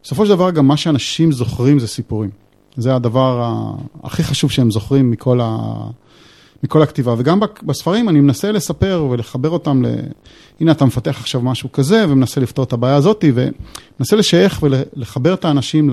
בסופו 0.02 0.26
של 0.26 0.30
דבר 0.30 0.50
גם 0.50 0.66
מה 0.66 0.76
שאנשים 0.76 1.32
זוכרים 1.32 1.78
זה 1.78 1.86
סיפורים. 1.86 2.30
זה 2.76 2.94
הדבר 2.94 3.56
הכי 4.02 4.22
חשוב 4.22 4.50
שהם 4.50 4.70
זוכרים 4.70 5.10
מכל, 5.10 5.40
ה... 5.42 5.58
מכל 6.62 6.82
הכתיבה. 6.82 7.14
וגם 7.18 7.40
בספרים 7.62 8.08
אני 8.08 8.20
מנסה 8.20 8.52
לספר 8.52 9.06
ולחבר 9.10 9.50
אותם 9.50 9.82
ל... 9.84 9.88
הנה 10.60 10.72
אתה 10.72 10.84
מפתח 10.84 11.16
עכשיו 11.20 11.40
משהו 11.40 11.72
כזה, 11.72 12.04
ומנסה 12.08 12.40
לפתור 12.40 12.64
את 12.64 12.72
הבעיה 12.72 12.96
הזאת, 12.96 13.24
ומנסה 13.34 14.16
לשייך 14.16 14.62
ולחבר 14.62 15.34
את 15.34 15.44
האנשים 15.44 15.90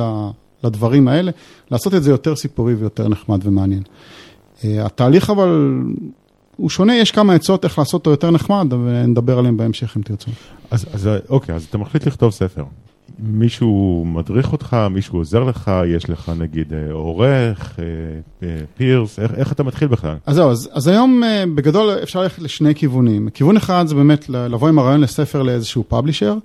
לדברים 0.64 1.08
האלה, 1.08 1.32
לעשות 1.72 1.94
את 1.94 2.04
זה 2.04 2.12
יותר 2.12 2.36
סיפורי 2.36 2.74
ויותר 2.74 3.08
נחמד 3.08 3.40
ומעניין. 3.44 3.84
אה, 4.64 4.86
התהליך 4.86 5.30
אבל 5.30 5.82
הוא 6.56 6.70
שונה, 6.70 6.96
יש 6.96 7.12
כמה 7.12 7.34
עצות 7.34 7.64
איך 7.64 7.80
לעשות 7.80 7.94
אותו 7.94 8.10
יותר 8.10 8.32
נחמד, 8.32 8.74
ונדבר 8.74 9.40
עליהם 9.40 9.58
בהמשך 9.58 9.98
אם 9.98 10.02
תרצו. 10.02 10.32
אז, 10.72 10.86
אז 10.94 11.10
אוקיי, 11.30 11.56
אז 11.56 11.64
אתה 11.70 11.78
מחליט 11.78 12.08
לכתוב 12.08 12.32
ספר. 12.32 12.64
מישהו 13.20 14.04
מדריך 14.08 14.52
אותך, 14.52 14.78
מישהו 14.92 15.18
עוזר 15.18 15.44
לך, 15.44 15.72
יש 15.96 16.10
לך 16.10 16.32
נגיד 16.38 16.74
אה, 16.74 16.92
עורך, 16.92 17.80
אה, 18.44 18.48
פירס, 18.78 19.20
איך, 19.20 19.34
איך 19.34 19.52
אתה 19.52 19.64
מתחיל 19.64 19.88
בכלל? 19.88 20.16
אז 20.26 20.36
זהו, 20.36 20.52
אז, 20.52 20.70
אז 20.72 20.88
היום 20.88 21.24
בגדול 21.56 21.90
אפשר 22.04 22.22
ללכת 22.22 22.42
לשני 22.42 22.76
כיוונים. 22.76 23.30
כיוון 23.30 23.58
אחד 23.58 23.88
זה 23.88 23.96
באמת 23.96 24.30
לבוא 24.30 24.70
עם 24.70 24.80
הרעיון 24.80 25.02
לספר 25.02 25.42
לאיזשהו 25.42 25.84
פאבלישר, 25.88 26.38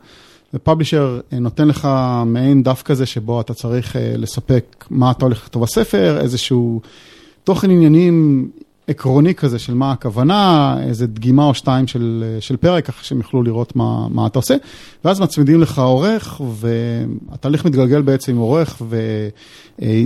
ופאבלישר 0.54 1.20
נותן 1.32 1.68
לך 1.68 1.88
מעין 2.26 2.62
דף 2.62 2.82
כזה 2.82 3.06
שבו 3.06 3.40
אתה 3.40 3.54
צריך 3.54 3.96
לספק 4.18 4.84
מה 4.90 5.10
אתה 5.10 5.24
הולך 5.24 5.42
לכתוב 5.42 5.62
בספר, 5.62 6.18
איזשהו 6.20 6.80
תוכן 7.44 7.70
עניינים 7.70 8.48
עקרוני 8.86 9.34
כזה 9.34 9.58
של 9.58 9.74
מה 9.74 9.92
הכוונה, 9.92 10.76
איזה 10.82 11.06
דגימה 11.06 11.44
או 11.44 11.54
שתיים 11.54 11.86
של, 11.86 12.36
של 12.40 12.56
פרק, 12.56 12.86
ככה 12.86 13.04
שהם 13.04 13.18
יוכלו 13.18 13.42
לראות 13.42 13.76
מה, 13.76 14.08
מה 14.10 14.26
אתה 14.26 14.38
עושה, 14.38 14.54
ואז 15.04 15.20
מצמידים 15.20 15.60
לך 15.60 15.78
עורך, 15.78 16.40
והתהליך 16.54 17.64
מתגלגל 17.64 18.02
בעצם 18.02 18.32
עם 18.32 18.38
עורך, 18.38 18.82
ו... 18.88 18.96
אה, 19.82 20.02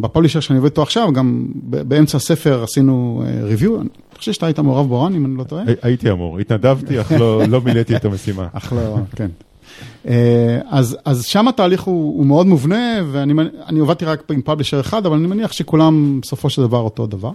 בפובלישר 0.00 0.40
שאני 0.40 0.56
עובד 0.56 0.70
איתו 0.70 0.82
עכשיו, 0.82 1.12
גם 1.12 1.46
באמצע 1.54 2.16
הספר 2.16 2.62
עשינו 2.62 3.22
ריוויו, 3.42 3.80
אני 3.80 3.88
חושב 4.18 4.32
שאתה 4.32 4.46
היית 4.46 4.58
מעורב 4.58 4.88
בו, 4.88 5.02
רן, 5.02 5.14
אם 5.14 5.26
אני 5.26 5.36
לא 5.36 5.44
טועה. 5.44 5.64
הייתי 5.82 6.10
אמור, 6.10 6.38
התנדבתי, 6.38 7.00
אך 7.00 7.12
לא, 7.12 7.44
לא 7.44 7.60
מילאתי 7.60 7.96
את 7.96 8.04
המשימה. 8.04 8.48
אך 8.52 8.72
לא, 8.72 8.96
כן. 9.16 9.28
אה, 10.08 10.60
אז, 10.70 10.96
אז 11.04 11.24
שם 11.24 11.48
התהליך 11.48 11.82
הוא, 11.82 12.18
הוא 12.18 12.26
מאוד 12.26 12.46
מובנה, 12.46 13.00
ואני 13.12 13.78
עובדתי 13.78 14.04
רק 14.04 14.22
עם 14.30 14.42
פאבלישר 14.42 14.80
אחד, 14.80 15.06
אבל 15.06 15.16
אני 15.16 15.26
מניח 15.26 15.52
שכולם 15.52 16.20
בסופו 16.20 16.50
של 16.50 16.62
דבר 16.62 16.80
אותו 16.80 17.06
דבר. 17.06 17.30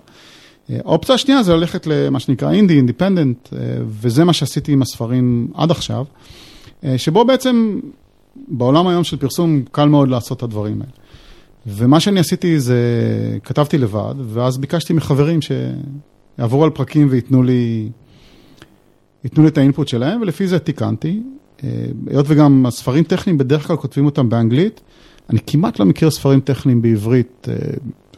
אה, 0.70 0.78
האופציה 0.86 1.16
השנייה 1.16 1.44
זה 1.44 1.56
ללכת 1.56 1.88
למה 1.88 2.20
שנקרא 2.20 2.52
אינדי, 2.52 2.78
אינדיפנדנט, 2.78 3.50
אה, 3.54 3.60
וזה 3.88 4.24
מה 4.24 4.34
שעשיתי 4.34 4.72
עם 4.72 4.82
הספרים 4.82 5.48
עד 5.54 5.72
עכשיו, 5.72 6.06
שבו 6.98 7.26
בעצם 7.26 7.80
בעולם 8.48 8.88
היום 8.88 9.04
של 9.04 9.18
פרסום 9.18 9.62
קל 9.72 9.86
מאוד 9.86 10.10
לעשות 10.10 10.38
את 10.38 10.44
הדברים 10.44 10.82
האלה. 10.82 10.92
ומה 11.68 12.00
שאני 12.00 12.20
עשיתי 12.20 12.60
זה, 12.60 12.78
כתבתי 13.44 13.78
לבד, 13.78 14.14
ואז 14.18 14.58
ביקשתי 14.58 14.94
מחברים 14.94 15.40
שיעברו 15.42 16.64
על 16.64 16.70
פרקים 16.70 17.08
וייתנו 17.12 17.44
לי, 17.44 17.90
לי 19.24 19.48
את 19.48 19.58
האינפוט 19.58 19.88
שלהם, 19.88 20.22
ולפי 20.22 20.48
זה 20.48 20.60
תיקנתי. 20.60 21.22
אה, 21.64 21.86
היות 22.10 22.26
וגם 22.30 22.66
הספרים 22.66 23.04
טכניים 23.04 23.38
בדרך 23.38 23.68
כלל 23.68 23.76
כותבים 23.76 24.06
אותם 24.06 24.30
באנגלית, 24.30 24.82
אני 25.30 25.40
כמעט 25.48 25.80
לא 25.80 25.86
מכיר 25.86 26.12
ספרים 26.12 26.40
טכניים 26.40 26.82
בעברית. 26.82 27.48
אה, 27.50 27.54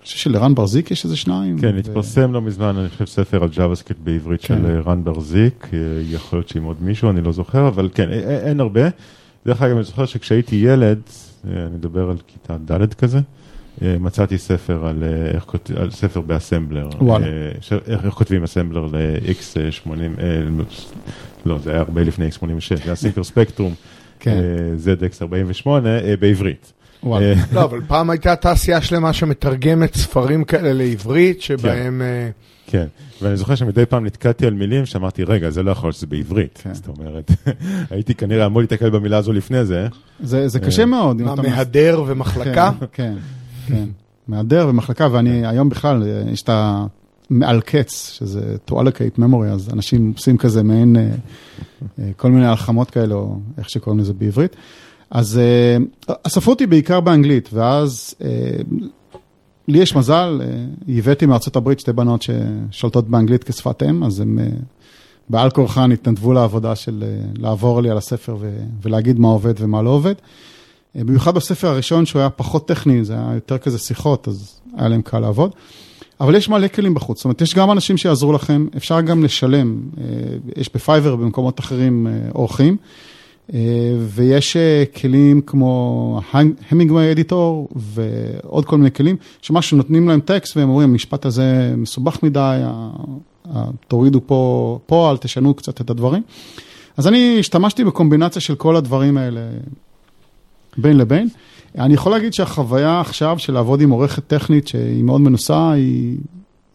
אני 0.01 0.05
חושב 0.05 0.17
שלרן 0.17 0.55
ברזיק 0.55 0.91
יש 0.91 1.05
איזה 1.05 1.17
שניים. 1.17 1.59
כן, 1.59 1.77
התפרסם 1.77 2.33
לא 2.33 2.41
מזמן, 2.41 2.77
אני 2.77 2.89
חושב, 2.89 3.05
ספר 3.05 3.43
על 3.43 3.49
JavaScript 3.53 4.03
בעברית 4.03 4.41
של 4.41 4.55
כן. 4.55 4.89
רן 4.89 5.03
ברזיק, 5.03 5.67
אה, 5.73 5.79
יכול 6.09 6.39
להיות 6.39 6.49
שעם 6.49 6.63
עוד 6.63 6.77
מישהו, 6.81 7.09
אני 7.09 7.21
לא 7.21 7.31
זוכר, 7.31 7.67
אבל 7.67 7.89
כן, 7.93 8.09
אין 8.45 8.59
הרבה. 8.59 8.81
דרך 9.45 9.61
אגב, 9.61 9.75
אני 9.75 9.83
זוכר 9.83 10.05
שכשהייתי 10.05 10.55
ילד, 10.55 10.99
אני 11.45 11.75
מדבר 11.75 12.09
על 12.09 12.17
כיתה 12.27 12.57
ד' 12.57 12.93
כזה, 12.93 13.19
מצאתי 13.81 14.37
ספר 14.37 14.85
על, 14.85 15.03
איך, 15.33 15.45
על 15.75 15.91
ספר 15.91 16.21
באסמבלר. 16.21 16.89
וואלה. 17.01 17.25
איך, 17.87 18.05
איך 18.05 18.13
כותבים 18.13 18.43
אסמבלר 18.43 18.85
ל-X80, 18.85 20.21
לא, 21.45 21.57
זה 21.59 21.71
היה 21.71 21.79
הרבה 21.79 22.03
לפני 22.03 22.29
X86, 22.29 22.75
זה 22.75 22.81
היה 22.85 22.95
סינקר 22.95 23.23
ספקטרום, 23.23 23.73
כן. 24.19 24.31
אה, 24.31 24.95
ZX48 24.95 25.67
אה, 25.85 26.13
בעברית. 26.19 26.73
אה, 27.05 27.33
לא, 27.53 27.63
אבל 27.63 27.81
פעם 27.87 28.09
הייתה 28.09 28.35
תעשייה 28.35 28.81
שלמה 28.81 29.13
שמתרגמת 29.13 29.95
ספרים 29.95 30.43
כאלה 30.43 30.73
לעברית, 30.73 31.41
שבהם... 31.41 32.01
כן, 32.67 32.85
ואני 33.21 33.37
זוכר 33.37 33.55
שמדי 33.55 33.85
פעם 33.85 34.05
נתקעתי 34.05 34.47
על 34.47 34.53
מילים 34.53 34.85
שאמרתי, 34.85 35.23
רגע, 35.23 35.49
זה 35.49 35.63
לא 35.63 35.71
יכול 35.71 35.87
להיות 35.87 35.95
שזה 35.95 36.07
בעברית. 36.07 36.59
כן. 36.63 36.73
זאת 36.73 36.87
אומרת, 36.87 37.31
הייתי 37.91 38.15
כנראה 38.15 38.45
אמור 38.45 38.61
להתקל 38.61 38.89
במילה 38.89 39.17
הזו 39.17 39.33
לפני 39.33 39.65
זה. 39.65 39.87
זה 40.19 40.59
קשה 40.59 40.85
מאוד. 40.85 41.21
מה, 41.21 41.35
מהדר 41.35 42.03
ומחלקה? 42.07 42.71
כן, 42.93 43.13
כן. 43.67 43.89
מהדר 44.27 44.65
ומחלקה, 44.69 45.07
ואני 45.11 45.47
היום 45.47 45.69
בכלל, 45.69 46.03
יש 46.31 46.41
את 46.41 46.49
ה... 46.49 46.85
מעל 47.31 47.61
קץ, 47.61 48.11
שזה 48.13 48.55
to 48.67 48.71
allocate 48.71 49.19
memory, 49.19 49.47
אז 49.51 49.69
אנשים 49.73 50.13
עושים 50.15 50.37
כזה 50.37 50.63
מעין 50.63 50.95
אה, 50.95 51.09
אה, 51.99 52.11
כל 52.17 52.31
מיני 52.31 52.45
הלחמות 52.45 52.91
כאלה, 52.91 53.15
או 53.15 53.37
איך 53.57 53.69
שקוראים 53.69 53.99
לזה 53.99 54.13
בעברית. 54.13 54.55
אז 55.11 55.37
אה, 55.37 55.77
הספרות 56.25 56.59
היא 56.59 56.67
בעיקר 56.67 56.99
באנגלית, 56.99 57.49
ואז 57.53 58.15
לי 59.67 59.79
יש 59.79 59.95
מזל, 59.95 60.41
הבאתי 60.87 61.25
מארצות 61.25 61.55
הברית 61.55 61.79
שתי 61.79 61.93
בנות 61.93 62.21
ששולטות 62.21 63.09
באנגלית 63.09 63.43
כשפת 63.43 63.83
אם, 63.83 64.03
אז 64.03 64.19
הם 64.19 64.39
בעל 65.29 65.49
כורחן 65.49 65.91
התנדבו 65.91 66.33
לעבודה 66.33 66.75
של 66.75 67.03
לעבור 67.37 67.81
לי 67.81 67.89
על 67.89 67.97
הספר 67.97 68.37
ולהגיד 68.81 69.19
מה 69.19 69.27
עובד 69.27 69.53
ומה 69.57 69.81
לא 69.81 69.89
עובד. 69.89 70.13
במיוחד 70.95 71.35
בספר 71.35 71.67
הראשון, 71.67 72.05
שהוא 72.05 72.19
היה 72.19 72.29
פחות 72.29 72.67
טכני, 72.67 73.05
זה 73.05 73.13
היה 73.13 73.31
יותר 73.35 73.57
כזה 73.57 73.77
שיחות, 73.77 74.27
אז 74.27 74.61
היה 74.77 74.87
להם 74.87 75.01
קל 75.01 75.19
לעבוד. 75.19 75.51
אבל 76.21 76.35
יש 76.35 76.49
מלא 76.49 76.67
כלים 76.67 76.93
בחוץ, 76.93 77.17
זאת 77.17 77.25
אומרת, 77.25 77.41
יש 77.41 77.55
גם 77.55 77.71
אנשים 77.71 77.97
שיעזרו 77.97 78.33
לכם, 78.33 78.67
אפשר 78.77 79.01
גם 79.01 79.23
לשלם, 79.23 79.81
אה, 79.97 80.03
יש 80.55 80.69
בפייבר 80.73 81.13
ובמקומות 81.13 81.59
אחרים 81.59 82.07
אה, 82.07 82.13
אורחים, 82.35 82.77
אה, 83.53 83.59
ויש 83.99 84.57
כלים 85.01 85.41
כמו 85.41 86.21
המינגווי 86.71 87.11
אדיטור 87.11 87.69
ועוד 87.75 88.65
כל 88.65 88.77
מיני 88.77 88.91
כלים, 88.91 89.15
שמה 89.41 89.61
שנותנים 89.61 90.09
להם 90.09 90.19
טקסט 90.19 90.57
והם 90.57 90.69
אומרים, 90.69 90.89
המשפט 90.89 91.25
הזה 91.25 91.73
מסובך 91.77 92.23
מדי, 92.23 92.61
תורידו 93.87 94.21
פה, 94.25 94.79
פה, 94.85 95.11
אל 95.11 95.17
תשנו 95.17 95.53
קצת 95.53 95.81
את 95.81 95.89
הדברים. 95.89 96.23
אז 96.97 97.07
אני 97.07 97.37
השתמשתי 97.39 97.83
בקומבינציה 97.83 98.41
של 98.41 98.55
כל 98.55 98.75
הדברים 98.75 99.17
האלה 99.17 99.41
בין 100.77 100.97
לבין. 100.97 101.27
אני 101.77 101.93
יכול 101.93 102.11
להגיד 102.11 102.33
שהחוויה 102.33 103.01
עכשיו 103.01 103.39
של 103.39 103.53
לעבוד 103.53 103.81
עם 103.81 103.89
עורכת 103.89 104.27
טכנית 104.27 104.67
שהיא 104.67 105.03
מאוד 105.03 105.21
מנוסה, 105.21 105.71
היא, 105.71 106.17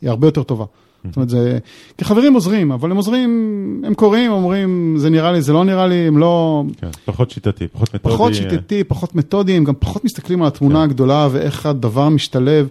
היא 0.03 0.11
הרבה 0.11 0.27
יותר 0.27 0.43
טובה. 0.43 0.65
זאת 1.05 1.17
אומרת, 1.17 1.29
זה... 1.29 1.59
כי 1.99 2.05
חברים 2.05 2.35
עוזרים, 2.35 2.73
אבל 2.73 2.91
הם 2.91 2.97
עוזרים, 2.97 3.83
הם 3.87 3.95
קוראים, 3.95 4.33
אומרים, 4.33 4.95
זה 4.99 5.11
נראה 5.11 5.33
לי, 5.33 5.43
זה 5.43 5.53
לא 5.53 5.65
נראה 5.65 5.87
לי, 5.87 5.95
הם 5.95 6.19
לא... 6.19 6.65
כן, 6.81 6.89
פחות 7.05 7.31
שיטתי, 7.31 7.69
פחות 7.69 7.95
מתודי. 7.95 8.15
פחות 8.15 8.35
שיטתי, 8.35 8.85
פחות 8.85 9.15
מתודי, 9.15 9.53
הם 9.53 9.65
גם 9.65 9.75
פחות 9.79 10.05
מסתכלים 10.05 10.43
על 10.43 10.49
התמונה 10.49 10.79
כן. 10.79 10.83
הגדולה 10.83 11.29
ואיך 11.31 11.67
הדבר 11.67 12.09
משתלב, 12.09 12.69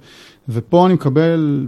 ופה 0.50 0.86
אני 0.86 0.94
מקבל 0.94 1.68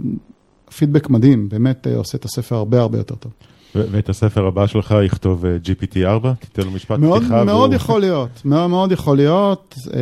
פידבק 0.76 1.10
מדהים, 1.10 1.48
באמת 1.48 1.86
אה, 1.86 1.96
עושה 1.96 2.18
את 2.18 2.24
הספר 2.24 2.56
הרבה 2.56 2.80
הרבה 2.80 2.98
יותר 2.98 3.14
טוב. 3.14 3.32
ואת 3.74 4.08
הספר 4.08 4.46
הבא 4.46 4.66
שלך 4.66 4.94
יכתוב 5.04 5.46
אה, 5.46 5.56
GPT-4? 5.64 6.28
תיתן 6.40 6.62
לו 6.62 6.70
משפט 6.70 6.98
מאוד, 6.98 7.20
פתיחה. 7.20 7.44
מאוד 7.44 7.70
והוא... 7.70 7.74
יכול 7.74 8.00
להיות, 8.00 8.28
מאוד 8.44 8.70
מאוד 8.70 8.92
יכול 8.92 9.16
להיות. 9.16 9.74
אה, 9.94 10.00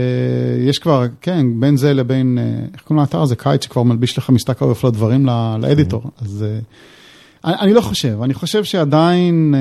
יש 0.68 0.78
כבר, 0.78 1.04
כן, 1.20 1.60
בין 1.60 1.76
זה 1.76 1.94
לבין, 1.94 2.38
אה, 2.38 2.44
איך 2.74 2.82
קוראים 2.82 3.00
לאתר 3.00 3.20
הזה? 3.20 3.36
קיץ 3.36 3.64
שכבר 3.64 3.82
מלביש 3.82 4.18
לך 4.18 4.30
מסתק 4.30 4.62
אורפלו 4.62 4.90
דברים 4.90 5.26
לאדיטור. 5.60 6.02
Mm-hmm. 6.02 6.24
אז 6.24 6.44
אני, 7.44 7.54
אני 7.60 7.72
לא 7.72 7.80
חושב, 7.80 8.18
אני 8.22 8.34
חושב 8.34 8.64
שעדיין 8.64 9.54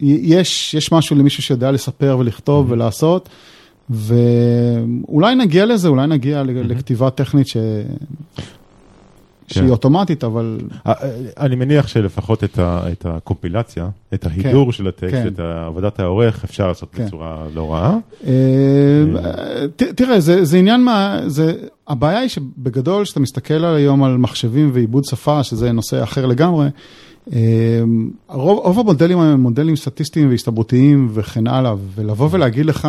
יש, 0.00 0.74
יש 0.74 0.92
משהו 0.92 1.16
למישהו 1.16 1.42
שיודע 1.42 1.70
לספר 1.70 2.16
ולכתוב 2.20 2.68
mm-hmm. 2.68 2.72
ולעשות. 2.72 3.28
ואולי 3.90 5.34
נגיע 5.34 5.66
לזה, 5.66 5.88
אולי 5.88 6.06
נגיע 6.06 6.42
mm-hmm. 6.42 6.44
לכתיבה 6.44 7.10
טכנית 7.10 7.48
ש... 7.48 7.56
שהיא 9.48 9.64
כן. 9.64 9.70
אוטומטית, 9.70 10.24
אבל... 10.24 10.58
אה, 10.86 10.92
אה, 11.02 11.10
אני 11.38 11.56
מניח 11.56 11.88
שלפחות 11.88 12.44
את, 12.44 12.58
הקומפילציה, 13.04 13.88
את 14.14 14.26
ההידור 14.26 14.66
כן, 14.66 14.72
של 14.72 14.88
הטקסט, 14.88 15.12
כן. 15.12 15.26
את 15.26 15.40
עבודת 15.40 16.00
העורך, 16.00 16.44
אפשר 16.44 16.68
לעשות. 16.68 16.94
בצורה 16.98 17.46
לא 17.54 17.72
רעה. 17.72 17.96
אה, 18.26 18.32
תראה, 19.76 20.20
זה, 20.20 20.44
זה 20.44 20.58
עניין 20.58 20.84
מה... 20.84 21.20
זה, 21.26 21.52
הבעיה 21.88 22.18
היא 22.18 22.28
שבגדול, 22.28 23.04
כשאתה 23.04 23.20
מסתכל 23.20 23.64
היום 23.64 24.04
על 24.04 24.16
מחשבים 24.16 24.70
ועיבוד 24.74 25.04
שפה, 25.04 25.42
שזה 25.42 25.72
נושא 25.72 26.02
אחר 26.02 26.26
לגמרי, 26.26 26.68
רוב, 28.28 28.58
רוב 28.58 28.78
המודלים 28.78 29.18
הם 29.18 29.40
מודלים 29.40 29.76
סטטיסטיים 29.76 30.30
והסתברותיים 30.30 31.08
וכן 31.14 31.46
הלאה, 31.46 31.74
ולבוא 31.94 32.28
ולהגיד 32.32 32.66
לך... 32.66 32.88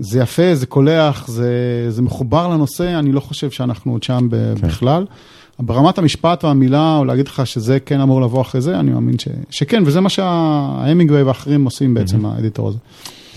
זה 0.00 0.20
יפה, 0.20 0.54
זה 0.54 0.66
קולח, 0.66 1.28
זה, 1.28 1.86
זה 1.88 2.02
מחובר 2.02 2.48
לנושא, 2.48 2.98
אני 2.98 3.12
לא 3.12 3.20
חושב 3.20 3.50
שאנחנו 3.50 3.92
עוד 3.92 4.02
שם 4.02 4.28
כן. 4.30 4.66
בכלל. 4.68 5.04
ברמת 5.60 5.98
המשפט 5.98 6.44
והמילה, 6.44 6.96
או 6.96 7.04
להגיד 7.04 7.28
לך 7.28 7.46
שזה 7.46 7.80
כן 7.80 8.00
אמור 8.00 8.20
לבוא 8.20 8.40
אחרי 8.40 8.60
זה, 8.60 8.80
אני 8.80 8.90
מאמין 8.90 9.18
ש, 9.18 9.28
שכן, 9.50 9.82
וזה 9.86 10.00
מה 10.00 10.08
שההמינגווי 10.08 11.22
והאחרים 11.22 11.64
עושים 11.64 11.94
בעצם, 11.94 12.24
mm-hmm. 12.24 12.28
האדיטור 12.28 12.68
הזה. 12.68 12.78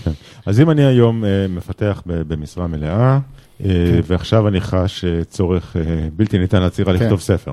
כן. 0.04 0.10
אז 0.46 0.60
אם 0.60 0.70
אני 0.70 0.84
היום 0.84 1.24
uh, 1.24 1.26
מפתח 1.50 2.02
במשרה 2.06 2.66
מלאה, 2.66 3.18
uh, 3.18 3.62
כן. 3.62 4.00
ועכשיו 4.06 4.48
אני 4.48 4.60
חש 4.60 5.04
uh, 5.04 5.24
צורך 5.24 5.76
uh, 5.76 5.78
בלתי 6.16 6.38
ניתן 6.38 6.62
לעצירה 6.62 6.98
כן. 6.98 7.04
לכתוב 7.04 7.20
ספר. 7.20 7.52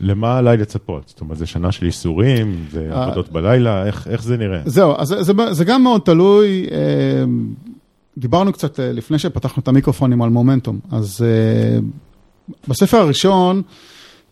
למה 0.00 0.38
עליי 0.38 0.56
לצפות? 0.56 1.02
זאת 1.06 1.20
אומרת, 1.20 1.38
זה 1.38 1.46
שנה 1.46 1.72
של 1.72 1.86
ייסורים, 1.86 2.64
זה 2.70 2.88
עבודות 2.92 3.32
בלילה, 3.32 3.86
איך, 3.86 4.08
איך 4.10 4.22
זה 4.22 4.36
נראה? 4.36 4.60
זהו, 4.64 4.94
אז 4.98 5.08
זה, 5.08 5.22
זה, 5.22 5.32
זה 5.50 5.64
גם 5.64 5.82
מאוד 5.82 6.00
תלוי, 6.00 6.66
דיברנו 8.18 8.52
קצת 8.52 8.80
לפני 8.82 9.18
שפתחנו 9.18 9.62
את 9.62 9.68
המיקרופונים 9.68 10.22
על 10.22 10.30
מומנטום, 10.30 10.78
אז 10.90 11.24
בספר 12.68 12.96
הראשון, 12.96 13.62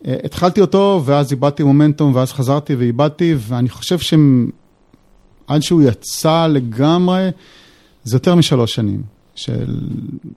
אה, 0.07 0.17
התחלתי 0.25 0.61
אותו, 0.61 1.03
ואז 1.05 1.33
איבדתי 1.33 1.63
מומנטום, 1.63 2.15
ואז 2.15 2.33
חזרתי 2.33 2.75
ואיבדתי, 2.75 3.35
ואני 3.39 3.69
חושב 3.69 3.99
שעד 3.99 5.63
שהוא 5.63 5.83
יצא 5.83 6.47
לגמרי, 6.47 7.29
זה 8.05 8.17
יותר 8.17 8.35
משלוש 8.35 8.75
שנים. 8.75 9.03
של... 9.35 9.81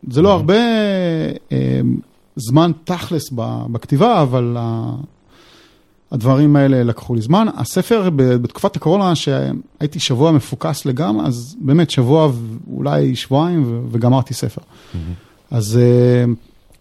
זה 0.09 0.21
לא 0.21 0.31
הרבה 0.31 0.55
אה, 1.51 1.81
זמן 2.35 2.71
תכלס 2.83 3.29
בכתיבה, 3.71 4.21
אבל 4.21 4.55
ה- 4.59 4.95
הדברים 6.11 6.55
האלה 6.55 6.83
לקחו 6.83 7.15
לי 7.15 7.21
זמן. 7.21 7.47
הספר 7.55 8.09
בתקופת 8.15 8.75
הקורונה, 8.75 9.15
שהייתי 9.15 9.99
שבוע 9.99 10.31
מפוקס 10.31 10.85
לגמרי, 10.85 11.25
אז 11.25 11.55
באמת 11.59 11.89
שבוע, 11.89 12.31
ואולי 12.67 13.15
שבועיים, 13.15 13.87
וגמרתי 13.91 14.33
ספר. 14.33 14.61
אז 15.51 15.77
אה, 15.77 16.25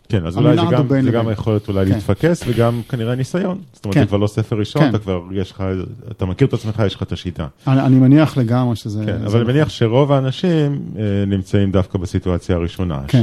כן, 0.08 0.26
אז 0.26 0.36
אולי 0.36 0.56
זה 0.56 0.62
גם, 0.70 1.02
זה 1.02 1.10
גם 1.10 1.26
להיות 1.28 1.68
אולי 1.68 1.86
כן. 1.86 1.92
להתפקס 1.92 2.42
וגם 2.46 2.80
כנראה 2.88 3.14
ניסיון. 3.14 3.58
זאת 3.72 3.84
אומרת, 3.84 3.94
כן. 3.94 4.00
זה 4.02 4.06
כבר 4.06 4.16
לא 4.18 4.26
ספר 4.26 4.56
ראשון, 4.56 4.82
כן. 4.82 4.88
אתה 4.88 4.98
כבר, 4.98 5.20
יש 5.32 5.50
לך, 5.52 5.64
אתה 6.10 6.26
מכיר 6.26 6.48
את 6.48 6.52
עצמך, 6.52 6.82
יש 6.86 6.94
לך 6.94 7.02
את 7.02 7.12
השיטה. 7.12 7.46
אני, 7.66 7.80
אני 7.80 7.96
מניח 7.96 8.36
לגמרי 8.36 8.76
שזה... 8.76 9.04
כן, 9.06 9.12
אבל 9.12 9.20
אני 9.20 9.26
נכון. 9.26 9.42
מניח 9.46 9.68
שרוב 9.68 10.12
האנשים 10.12 10.80
אה, 10.98 11.02
נמצאים 11.26 11.70
דווקא 11.72 11.98
בסיטואציה 11.98 12.56
הראשונה, 12.56 13.00
כן. 13.08 13.22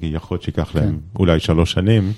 שיכול 0.00 0.34
להיות 0.34 0.42
שייקח 0.42 0.70
כן. 0.72 0.78
להם 0.78 0.98
אולי 1.18 1.40
שלוש 1.40 1.72
שנים 1.72 2.12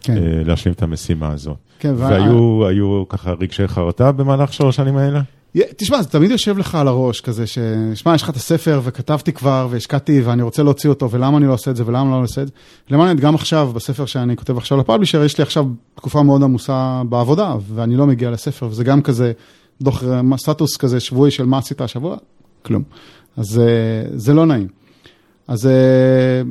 כן, 0.00 0.16
אה, 0.16 0.22
להשלים 0.44 0.72
את 0.74 0.82
המשימה 0.82 1.28
הזו. 1.32 1.54
כן, 1.78 1.94
וה- 1.96 2.08
והיו 2.10 2.66
היו 2.66 3.04
ככה 3.08 3.32
רגשי 3.40 3.68
חרטה 3.68 4.12
במהלך 4.12 4.52
שלוש 4.52 4.76
שנים 4.76 4.96
האלה? 4.96 5.20
תשמע, 5.56 6.02
זה 6.02 6.08
תמיד 6.08 6.30
יושב 6.30 6.58
לך 6.58 6.74
על 6.74 6.88
הראש 6.88 7.20
כזה, 7.20 7.46
ש... 7.46 7.58
שמע, 7.94 8.14
יש 8.14 8.22
לך 8.22 8.30
את 8.30 8.36
הספר 8.36 8.80
וכתבתי 8.84 9.32
כבר 9.32 9.68
והשקעתי 9.70 10.20
ואני 10.20 10.42
רוצה 10.42 10.62
להוציא 10.62 10.90
אותו 10.90 11.10
ולמה 11.10 11.38
אני 11.38 11.46
לא 11.46 11.52
עושה 11.52 11.70
את 11.70 11.76
זה 11.76 11.82
ולמה 11.86 12.02
אני 12.02 12.10
לא 12.10 12.24
עושה 12.24 12.42
את 12.42 12.46
זה. 12.46 12.52
למען 12.90 13.16
גם 13.16 13.34
עכשיו, 13.34 13.70
בספר 13.74 14.06
שאני 14.06 14.36
כותב 14.36 14.56
עכשיו 14.56 14.78
לפאבלישר, 14.78 15.24
יש 15.24 15.38
לי 15.38 15.42
עכשיו 15.42 15.66
תקופה 15.94 16.22
מאוד 16.22 16.42
עמוסה 16.42 17.02
בעבודה 17.08 17.54
ואני 17.74 17.96
לא 17.96 18.06
מגיע 18.06 18.30
לספר 18.30 18.66
וזה 18.66 18.84
גם 18.84 19.02
כזה 19.02 19.32
דוח 19.80 20.02
סטטוס 20.36 20.76
כזה 20.76 21.00
שבועי 21.00 21.30
של 21.30 21.46
מה 21.46 21.58
עשית 21.58 21.80
השבוע, 21.80 22.16
כלום. 22.62 22.82
אז 23.36 23.58
אה, 23.58 23.64
זה 24.14 24.34
לא 24.34 24.46
נעים. 24.46 24.68
אז 25.48 25.66
אה, 25.66 26.42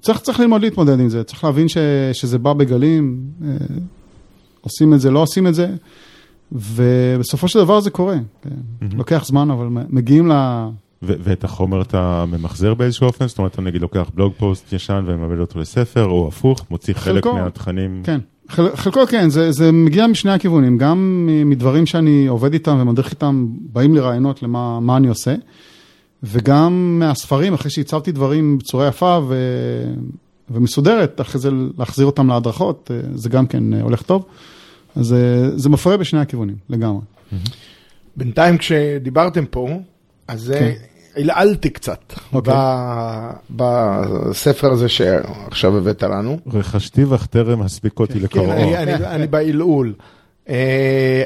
צריך, 0.00 0.18
צריך 0.18 0.40
ללמוד 0.40 0.62
להתמודד 0.62 1.00
עם 1.00 1.08
זה, 1.08 1.24
צריך 1.24 1.44
להבין 1.44 1.68
ש, 1.68 1.78
שזה 2.12 2.38
בא 2.38 2.52
בגלים, 2.52 3.20
אה, 3.44 3.48
עושים 4.60 4.94
את 4.94 5.00
זה, 5.00 5.10
לא 5.10 5.18
עושים 5.18 5.46
את 5.46 5.54
זה. 5.54 5.68
ובסופו 6.54 7.48
של 7.48 7.58
דבר 7.58 7.80
זה 7.80 7.90
קורה. 7.90 8.16
כן. 8.42 8.86
לוקח 8.96 9.24
זמן, 9.26 9.50
אבל 9.50 9.66
מגיעים 9.88 10.28
ל... 10.28 10.32
ו- 11.02 11.14
ואת 11.20 11.44
החומר 11.44 11.82
אתה 11.82 12.24
ממחזר 12.28 12.74
באיזשהו 12.74 13.06
אופן? 13.06 13.28
זאת 13.28 13.38
אומרת, 13.38 13.52
אתה 13.52 13.62
נגיד 13.62 13.82
לוקח 13.82 14.10
בלוג 14.14 14.32
פוסט 14.38 14.72
ישן 14.72 15.04
ומעבד 15.06 15.38
אותו 15.38 15.58
לספר, 15.60 16.04
או 16.04 16.28
הפוך, 16.28 16.64
מוציא 16.70 16.94
חלק 16.94 17.24
חלקו. 17.24 17.34
מהתכנים? 17.34 18.00
כן. 18.04 18.20
חל- 18.48 18.76
חלקו 18.76 19.06
כן, 19.06 19.28
זה, 19.30 19.52
זה 19.52 19.72
מגיע 19.72 20.06
משני 20.06 20.32
הכיוונים, 20.32 20.78
גם 20.78 21.28
מדברים 21.46 21.86
שאני 21.86 22.26
עובד 22.26 22.52
איתם 22.52 22.76
ומדריך 22.80 23.10
איתם, 23.10 23.46
באים 23.72 23.94
לי 23.94 24.00
רעיונות 24.00 24.42
למה 24.42 24.80
מה 24.80 24.96
אני 24.96 25.08
עושה, 25.08 25.34
וגם 26.22 26.96
מהספרים, 26.98 27.54
אחרי 27.54 27.70
שהצבתי 27.70 28.12
דברים 28.12 28.58
בצורה 28.58 28.86
יפה 28.88 29.20
ו... 29.28 29.34
ומסודרת, 30.50 31.20
אחרי 31.20 31.40
זה 31.40 31.50
להחזיר 31.78 32.06
אותם 32.06 32.28
להדרכות, 32.28 32.90
אה, 32.94 33.00
זה 33.14 33.28
גם 33.28 33.46
כן 33.46 33.74
אה, 33.74 33.82
הולך 33.82 34.02
טוב. 34.02 34.24
אז 34.96 35.12
אה, 35.12 35.18
זה 35.56 35.68
מפריע 35.68 35.96
בשני 35.96 36.20
הכיוונים, 36.20 36.56
לגמרי. 36.68 37.00
בינתיים 38.16 38.58
כשדיברתם 38.58 39.44
פה, 39.46 39.68
אז 40.28 40.52
כן. 40.58 40.72
הלעלתי 41.16 41.70
קצת 41.70 42.12
אוקיי. 42.32 42.54
ב- 42.56 43.30
בספר 43.50 44.72
הזה 44.72 44.88
שעכשיו 44.88 45.76
הבאת 45.78 46.02
לנו. 46.02 46.38
רכשתי 46.52 47.04
ואך 47.04 47.26
טרם 47.26 47.62
הספיק 47.62 48.00
אותי 48.00 48.12
כן, 48.14 48.20
לקרוא. 48.20 48.52
אני- 48.52 48.76
אני- 48.78 48.94
אני 49.14 49.26
בעלעול. 49.26 49.94
אה, 50.48 51.22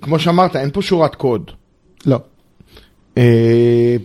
כמו 0.00 0.18
שאמרת, 0.18 0.56
אין 0.56 0.70
פה 0.70 0.82
שורת 0.82 1.14
קוד. 1.14 1.50
לא. 2.06 2.18
אה, 3.18 3.96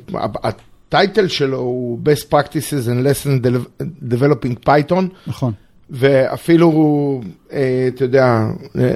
ה 0.44 0.58
title 0.58 1.28
שלו 1.28 1.58
הוא 1.58 2.00
Best 2.06 2.34
Practices 2.34 2.88
and 2.88 3.06
Lessons 3.06 3.46
Developing 4.12 4.68
Python, 4.70 5.04
נכון. 5.28 5.54
ואפילו, 5.92 7.22
אה, 7.52 7.86
אתה 7.96 8.04
יודע, 8.04 8.46
אה, 8.80 8.96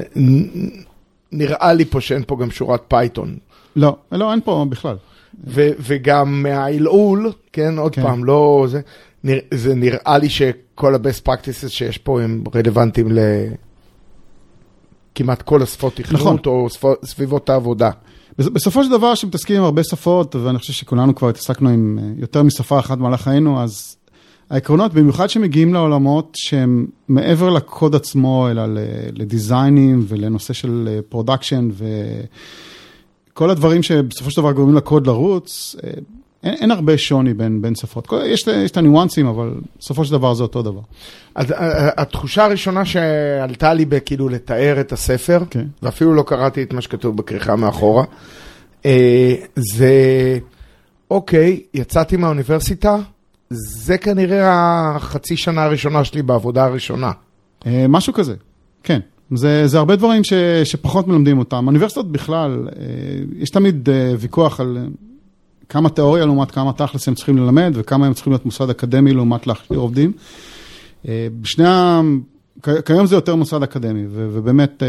נראה 1.32 1.74
לי 1.74 1.86
פה 1.86 2.02
שאין 2.02 2.24
פה 2.28 2.38
גם 2.42 2.52
שורת 2.52 2.82
Python. 2.88 3.38
לא, 3.76 3.96
לא, 4.12 4.32
אין 4.32 4.40
פה 4.44 4.66
בכלל. 4.70 4.96
ו- 5.48 5.70
וגם 5.80 6.44
מהעילעול, 6.44 7.32
כן, 7.54 7.78
עוד 7.78 7.96
כן. 7.96 8.02
פעם, 8.04 8.24
לא, 8.24 8.66
זה, 8.70 8.82
נרא, 9.24 9.40
זה 9.54 9.76
נראה 9.76 10.18
לי 10.18 10.30
שכל 10.30 10.96
ה-best 10.96 11.28
practices 11.30 11.70
שיש 11.70 11.98
פה 11.98 12.22
הם 12.22 12.44
רלוונטיים 12.56 13.08
לכמעט 15.16 15.42
כל 15.42 15.62
השפות 15.62 15.96
תכנות, 15.96 16.22
נכון. 16.22 16.38
או 16.46 16.70
שפות, 16.70 17.06
סביבות 17.06 17.50
העבודה. 17.50 17.90
בס- 18.38 18.48
בסופו 18.48 18.84
של 18.84 18.92
דבר, 18.92 19.14
כשמתעסקים 19.14 19.58
עם 19.58 19.64
הרבה 19.64 19.84
שפות, 19.84 20.36
ואני 20.36 20.58
חושב 20.58 20.74
שכולנו 20.74 21.16
כבר 21.16 21.30
התעסקנו 21.30 21.70
עם 21.70 22.00
אה, 22.02 22.10
יותר 22.18 22.44
משפה 22.44 22.80
אחת 22.80 22.98
במהלך 22.98 23.22
חיינו, 23.22 23.62
אז 23.64 23.98
העקרונות, 24.50 24.94
במיוחד 24.94 25.30
שמגיעים 25.30 25.74
לעולמות 25.74 26.32
שהם 26.36 26.86
מעבר 27.08 27.50
לקוד 27.50 27.96
עצמו, 27.96 28.48
אלא 28.52 28.64
לדיזיינים 29.14 30.06
ולנושא 30.08 30.54
של 30.54 31.00
production 31.10 31.70
וכל 33.32 33.50
הדברים 33.50 33.84
שבסופו 33.84 34.32
של 34.32 34.42
דבר 34.42 34.52
גורמים 34.52 34.76
לקוד 34.76 35.08
לרוץ, 35.08 35.76
אה, 35.84 35.90
אין, 36.44 36.54
אין 36.54 36.72
הרבה 36.72 36.98
שוני 36.98 37.34
בין, 37.34 37.62
בין 37.62 37.76
שפות. 37.76 38.08
יש, 38.26 38.48
יש 38.48 38.72
את 38.72 38.78
הניואנסים, 38.78 39.28
אבל 39.28 39.54
בסופו 39.80 40.06
של 40.06 40.12
דבר 40.12 40.34
זה 40.34 40.44
אותו 40.44 40.62
דבר. 40.62 40.82
אז 41.36 41.52
ה- 41.52 42.02
התחושה 42.02 42.46
הראשונה 42.46 42.86
שעלתה 42.86 43.74
לי 43.74 43.86
בכאילו 43.86 44.30
לתאר 44.30 44.80
את 44.80 44.92
הספר, 44.92 45.40
כן. 45.50 45.66
ואפילו 45.84 46.14
לא 46.14 46.24
קראתי 46.28 46.64
את 46.64 46.74
מה 46.74 46.82
שכתוב 46.82 47.18
בכריכה 47.18 47.56
מאחורה, 47.56 48.04
אה, 48.86 49.36
זה, 49.56 49.94
אוקיי, 51.12 51.62
יצאתי 51.74 52.18
מהאוניברסיטה, 52.18 52.98
זה 53.56 53.98
כנראה 53.98 54.96
החצי 54.96 55.38
שנה 55.38 55.64
הראשונה 55.64 56.04
שלי 56.04 56.22
בעבודה 56.22 56.66
הראשונה. 56.66 57.12
אה, 57.66 57.86
משהו 57.90 58.14
כזה, 58.14 58.36
כן. 58.84 59.00
זה, 59.32 59.68
זה 59.68 59.78
הרבה 59.78 59.96
דברים 59.96 60.24
ש, 60.24 60.34
שפחות 60.64 61.08
מלמדים 61.08 61.40
אותם. 61.40 61.68
אוניברסיטות 61.68 62.12
בכלל, 62.12 62.68
אה, 62.68 62.84
יש 63.38 63.50
תמיד 63.50 63.90
אה, 63.90 64.14
ויכוח 64.20 64.60
על 64.60 64.78
כמה 65.70 65.90
תיאוריה 65.90 66.26
לעומת 66.26 66.52
כמה 66.52 66.74
תכלס 66.74 67.08
הם 67.08 67.16
צריכים 67.16 67.38
ללמד, 67.38 67.72
וכמה 67.76 68.08
הם 68.08 68.14
צריכים 68.14 68.34
להיות 68.34 68.46
מוסד 68.46 68.70
אקדמי 68.70 69.14
לעומת 69.14 69.48
להכשיר 69.48 69.78
עובדים. 69.78 70.12
בשני 71.42 71.68
ה... 71.68 72.02
כיום 72.86 73.06
זה 73.06 73.16
יותר 73.16 73.36
מוסד 73.36 73.64
אקדמי, 73.64 74.06
ו- 74.10 74.30
ובאמת, 74.32 74.84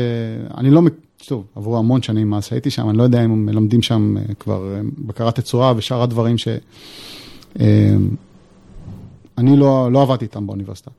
אני 0.57 0.71
לא, 0.71 0.83
טוב, 1.27 1.45
עברו 1.57 1.79
המון 1.79 2.03
שנים 2.03 2.31
מאז 2.31 2.45
שהייתי 2.45 2.71
שם, 2.71 2.91
אני 2.91 2.99
לא 2.99 3.03
יודע 3.03 3.25
אם 3.25 3.31
הם 3.31 3.47
מלמדים 3.47 3.83
שם 3.83 4.15
כבר 4.41 4.75
בקרת 4.99 5.41
תצורה 5.41 5.73
ושאר 5.77 6.03
הדברים 6.03 6.39
ש... 6.39 6.49
אני 9.39 9.57
לא, 9.57 9.93
לא 9.93 10.03
עבדתי 10.03 10.25
איתם 10.25 10.47
באוניברסיטה. 10.47 10.91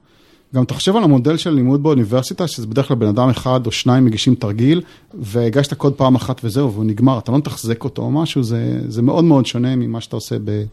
גם 0.56 0.66
תחשב 0.66 0.96
על 0.96 1.04
המודל 1.04 1.38
של 1.38 1.50
לימוד 1.50 1.84
באוניברסיטה, 1.84 2.48
שזה 2.48 2.68
בדרך 2.68 2.88
כלל 2.88 2.98
בן 2.98 3.08
אדם 3.08 3.30
אחד 3.30 3.66
או 3.66 3.72
שניים 3.72 4.06
מגישים 4.06 4.36
תרגיל, 4.36 4.82
והגשת 5.14 5.74
קוד 5.74 5.94
פעם 5.94 6.16
אחת 6.16 6.42
וזהו, 6.44 6.74
והוא 6.74 6.86
נגמר, 6.86 7.18
אתה 7.18 7.32
לא 7.32 7.38
מתחזק 7.38 7.84
אותו 7.84 8.02
או 8.02 8.12
משהו, 8.12 8.44
זה, 8.44 8.80
זה 8.88 9.02
מאוד 9.02 9.24
מאוד 9.24 9.46
שונה 9.46 9.76
ממה 9.76 10.02
שאתה 10.02 10.16
עושה 10.16 10.36
ב, 10.44 10.64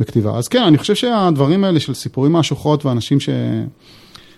בכתיבה. 0.00 0.38
אז 0.38 0.48
כן, 0.48 0.62
אני 0.62 0.78
חושב 0.78 0.94
שהדברים 0.94 1.64
האלה 1.64 1.80
של 1.80 1.94
סיפורים 1.94 2.32
מהשוחות 2.32 2.84
ואנשים 2.84 3.20
ש, 3.20 3.28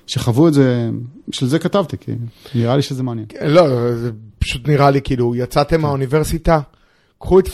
שחוו 0.07 0.49
את 0.49 0.55
זה, 0.55 0.90
בשביל 1.29 1.51
זה 1.51 1.59
כתבתי, 1.59 1.97
כי 2.01 2.12
נראה 2.55 2.77
לי 2.77 2.83
שזה 2.83 3.03
מעניין. 3.03 3.27
לא, 3.44 3.94
זה 3.97 4.11
פשוט 4.38 4.68
נראה 4.68 4.90
לי 4.90 5.03
כאילו, 5.03 5.37
יצאתם 5.37 5.81
מהאוניברסיטה, 5.81 6.61
קחו 7.18 7.38
את 7.38 7.49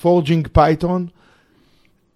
Forging 0.00 0.48
Python, 0.52 1.06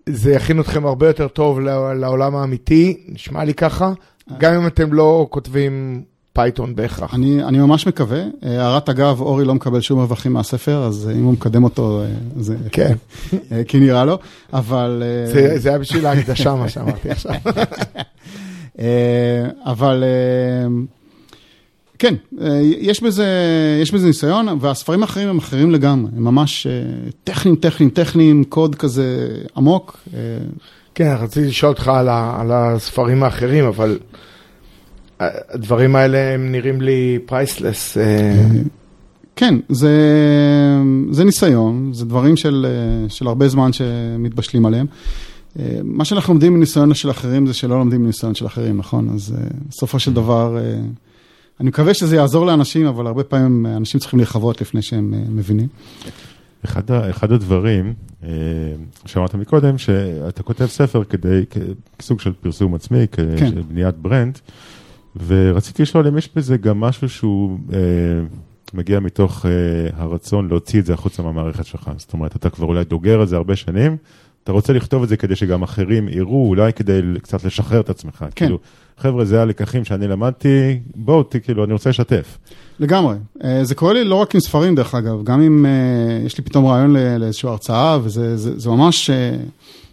זה 0.09 0.33
יכין 0.33 0.61
אתכם 0.61 0.87
הרבה 0.87 1.07
יותר 1.07 1.29
טוב 1.29 1.61
לעולם 2.01 2.37
האמיתי, 2.37 2.97
נשמע 3.09 3.45
לי 3.45 3.55
ככה, 3.55 3.93
גם 4.39 4.55
אם 4.55 4.67
אתם 4.67 4.93
לא 4.93 5.27
כותבים 5.31 6.03
Python 6.33 6.75
בהכרח. 6.75 7.15
אני, 7.15 7.45
אני 7.45 7.59
ממש 7.59 7.87
מקווה. 7.87 8.23
אה, 8.45 8.63
הערת 8.63 8.89
אגב, 8.89 9.21
אורי 9.21 9.45
לא 9.45 9.55
מקבל 9.55 9.81
שום 9.81 9.99
רווחים 9.99 10.33
מהספר, 10.33 10.85
אז 10.85 11.09
אה, 11.09 11.15
אם 11.15 11.25
הוא 11.25 11.33
מקדם 11.33 11.65
אותו, 11.65 12.03
אה, 12.03 12.07
זה... 12.37 12.57
כן. 12.73 12.95
אה, 13.53 13.65
כי 13.65 13.81
נראה 13.81 14.05
לו, 14.05 14.19
אבל... 14.53 15.03
אה, 15.07 15.33
זה 15.33 15.59
זה 15.59 15.69
היה 15.69 15.79
בשביל 15.79 16.07
ההקדשה 16.07 16.55
מה 16.55 16.69
שאמרתי 16.69 17.11
עכשיו. 17.11 17.33
אה, 18.79 19.49
אבל 19.65 20.05
אה, 20.05 20.69
כן, 22.03 22.15
אה, 22.41 22.61
יש 22.63 23.03
בזה, 23.03 23.27
יש 23.83 23.95
בזה 23.95 24.07
ניסיון, 24.07 24.47
והספרים 24.61 25.03
האחרים 25.03 25.29
הם 25.29 25.39
אחרים 25.39 25.71
לגמרי, 25.71 26.11
הם 26.17 26.25
ממש 26.25 26.67
אה, 26.67 26.73
טכניים, 27.25 27.57
טכניים, 27.57 27.91
טכניים, 27.91 28.45
קוד 28.45 28.75
כזה 28.75 29.29
עמוק. 29.57 29.99
אה, 30.15 30.19
כן, 30.95 31.17
רציתי 31.21 31.47
לשאול 31.47 31.73
אותך 31.73 31.89
על 31.89 32.09
ה- 32.09 32.37
על 32.41 32.53
הספרים 32.53 33.23
האחרים, 33.23 33.65
אבל 33.65 33.99
הדברים 35.21 35.97
האלה 35.97 36.35
הם 36.35 36.53
נראים 36.53 36.81
לי 36.81 37.19
פרייסלס. 37.27 37.97
כן, 39.37 39.55
זה, 39.69 39.97
זה 41.11 41.25
ניסיון, 41.25 41.91
זה 41.93 42.05
דברים 42.05 42.37
של, 42.37 42.67
של 43.09 43.27
הרבה 43.27 43.49
זמן 43.49 43.73
שמתבשלים 43.73 44.67
עליהם. 44.67 44.87
מה 45.85 46.05
שאנחנו 46.05 46.33
לומדים 46.35 46.55
מניסיון 46.55 46.95
של 46.95 47.11
אחרים 47.11 47.47
זה 47.47 47.55
שלא 47.55 47.79
לומדים 47.79 48.03
מניסיון 48.03 48.35
של 48.35 48.47
אחרים, 48.47 48.77
נכון? 48.77 49.11
אז 49.15 49.35
בסופו 49.69 49.99
של 49.99 50.13
דבר, 50.13 50.59
אני 51.63 51.69
מקווה 51.69 51.95
שזה 51.95 52.17
יעזור 52.17 52.47
לאנשים, 52.47 52.87
אבל 52.87 53.07
הרבה 53.07 53.25
פעמים 53.25 53.67
אנשים 53.67 54.01
צריכים 54.01 54.19
להיחוות 54.19 54.61
לפני 54.61 54.83
שהם 54.83 55.15
מבינים. 55.29 55.69
אחד, 56.65 56.91
אחד 56.91 57.33
הדברים 57.33 57.95
שאמרת 59.07 59.35
מקודם, 59.35 59.79
שאתה 59.79 60.43
כותב 60.43 60.67
ספר 60.67 61.05
כדי, 61.05 61.45
כסוג 61.99 62.21
של 62.21 62.33
פרסום 62.33 62.75
עצמי, 62.75 63.07
כן. 63.13 63.51
כבניית 63.51 63.95
ברנד, 63.95 64.39
ורציתי 65.27 65.83
לשאול 65.83 66.07
אם 66.07 66.19
יש 66.19 66.29
בזה 66.37 66.57
גם 66.57 66.81
משהו 66.81 67.09
שהוא 67.09 67.59
אה, 67.73 67.79
מגיע 68.75 69.01
מתוך 69.01 69.47
אה, 69.47 69.51
הרצון 70.03 70.49
להוציא 70.49 70.81
את 70.81 70.87
זה 70.87 70.95
החוצה 70.95 71.23
מהמערכת 71.23 71.67
שלך. 71.67 71.91
זאת 71.97 72.13
אומרת, 72.13 72.37
אתה 72.37 72.51
כבר 72.51 72.67
אולי 72.67 72.85
דוגר 72.85 73.21
על 73.21 73.27
זה 73.27 73.37
הרבה 73.37 73.57
שנים, 73.57 73.97
אתה 74.45 74.53
רוצה 74.53 74.73
לכתוב 74.73 75.03
את 75.03 75.09
זה 75.09 75.17
כדי 75.17 75.37
שגם 75.37 75.63
אחרים 75.63 76.09
יראו, 76.09 76.49
אולי 76.49 76.73
כדי 76.73 77.01
קצת 77.23 77.45
לשחרר 77.45 77.81
את 77.81 77.91
עצמך. 77.91 78.19
כן. 78.19 78.29
כאילו, 78.31 78.59
חבר'ה, 78.99 79.25
זה 79.25 79.43
הלקחים 79.43 79.85
שאני 79.85 80.09
למדתי, 80.09 80.79
בואו, 80.95 81.25
כאילו, 81.45 81.65
אני 81.65 81.73
רוצה 81.73 81.91
לשתף. 81.91 82.39
לגמרי. 82.81 83.17
אה, 83.45 83.65
זה 83.65 83.75
קורה 83.75 83.93
לי 83.93 84.05
לא 84.05 84.15
רק 84.15 84.35
עם 84.35 84.41
ספרים, 84.41 84.75
דרך 84.75 84.95
אגב, 84.95 85.25
גם 85.25 85.41
אם 85.41 85.67
אה, 85.67 86.27
יש 86.27 86.39
לי 86.39 86.45
פתאום 86.45 86.67
רעיון 86.67 86.97
לאיזושהי 86.97 87.49
הרצאה, 87.49 87.99
וזה 88.03 88.37
זה, 88.37 88.59
זה 88.59 88.71
ממש, 88.71 89.11
אה, 89.11 89.37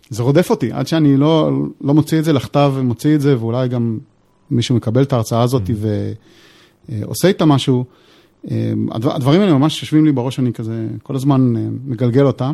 זה 0.09 0.23
רודף 0.23 0.49
אותי, 0.49 0.71
עד 0.71 0.87
שאני 0.87 1.17
לא, 1.17 1.51
לא 1.81 1.93
מוציא 1.93 2.19
את 2.19 2.23
זה 2.23 2.33
לכתב 2.33 2.71
ומוציא 2.75 3.15
את 3.15 3.21
זה, 3.21 3.39
ואולי 3.39 3.67
גם 3.67 3.97
מישהו 4.51 4.75
מקבל 4.75 5.03
את 5.03 5.13
ההרצאה 5.13 5.41
הזאת 5.41 5.61
mm-hmm. 5.67 6.89
ועושה 6.89 7.27
איתה 7.27 7.45
משהו. 7.45 7.85
הדברים 8.91 9.41
האלה 9.41 9.53
ממש 9.53 9.81
יושבים 9.81 10.05
לי 10.05 10.11
בראש, 10.11 10.39
אני 10.39 10.53
כזה 10.53 10.87
כל 11.03 11.15
הזמן 11.15 11.53
מגלגל 11.85 12.25
אותם. 12.25 12.53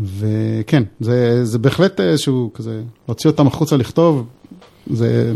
וכן, 0.00 0.82
זה, 1.00 1.44
זה 1.44 1.58
בהחלט 1.58 2.00
איזשהו 2.00 2.50
כזה, 2.54 2.82
להוציא 3.08 3.30
אותם 3.30 3.46
החוצה 3.46 3.76
לכתוב, 3.76 4.26
זה, 4.92 5.32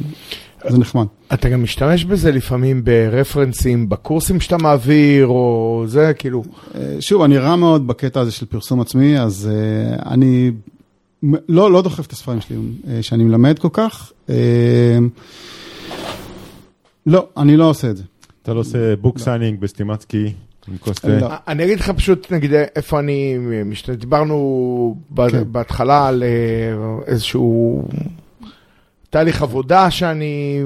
זה 0.69 0.79
נחמד. 0.79 1.07
אתה 1.33 1.49
גם 1.49 1.63
משתמש 1.63 2.05
בזה 2.05 2.33
לפעמים 2.33 2.85
ברפרנסים 2.85 3.89
בקורסים 3.89 4.41
שאתה 4.41 4.57
מעביר, 4.57 5.27
או 5.27 5.85
זה, 5.87 6.13
כאילו... 6.19 6.45
שוב, 7.01 7.23
אני 7.23 7.39
רע 7.39 7.57
מאוד 7.57 7.87
בקטע 7.87 8.21
הזה 8.21 8.33
של 8.33 8.47
פרסום 8.47 8.81
עצמי, 8.81 9.21
אז 9.21 9.51
אה, 9.51 10.09
אני 10.09 10.51
לא, 11.49 11.73
לא 11.73 11.83
דוחף 11.83 12.07
את 12.07 12.13
הספרים 12.13 12.41
שלי 12.41 12.57
אה, 12.57 12.89
שאני 13.01 13.25
מלמד 13.25 13.59
כל 13.59 13.69
כך. 13.73 14.13
אה, 14.27 14.31
לא, 17.07 17.29
אני 17.37 17.57
לא 17.57 17.71
עושה 17.71 17.91
את 17.91 17.97
זה. 17.97 18.03
אתה 18.43 18.55
לא 18.55 18.61
עושה 18.61 18.97
book 18.97 19.19
signing 19.19 19.61
בסטימצקי? 19.61 20.33
כוס 20.81 20.99
תה? 20.99 21.09
לא. 21.09 21.29
אני 21.49 21.65
אגיד 21.65 21.81
לך 21.81 21.91
פשוט, 21.91 22.33
נגיד, 22.33 22.51
איפה 22.77 23.01
אני, 23.01 23.39
דיברנו 23.97 24.97
כן. 25.17 25.43
בהתחלה 25.53 26.09
על 26.09 26.23
איזשהו 27.07 27.85
תהליך 29.15 29.43
עבודה 29.43 29.91
שאני 29.91 30.63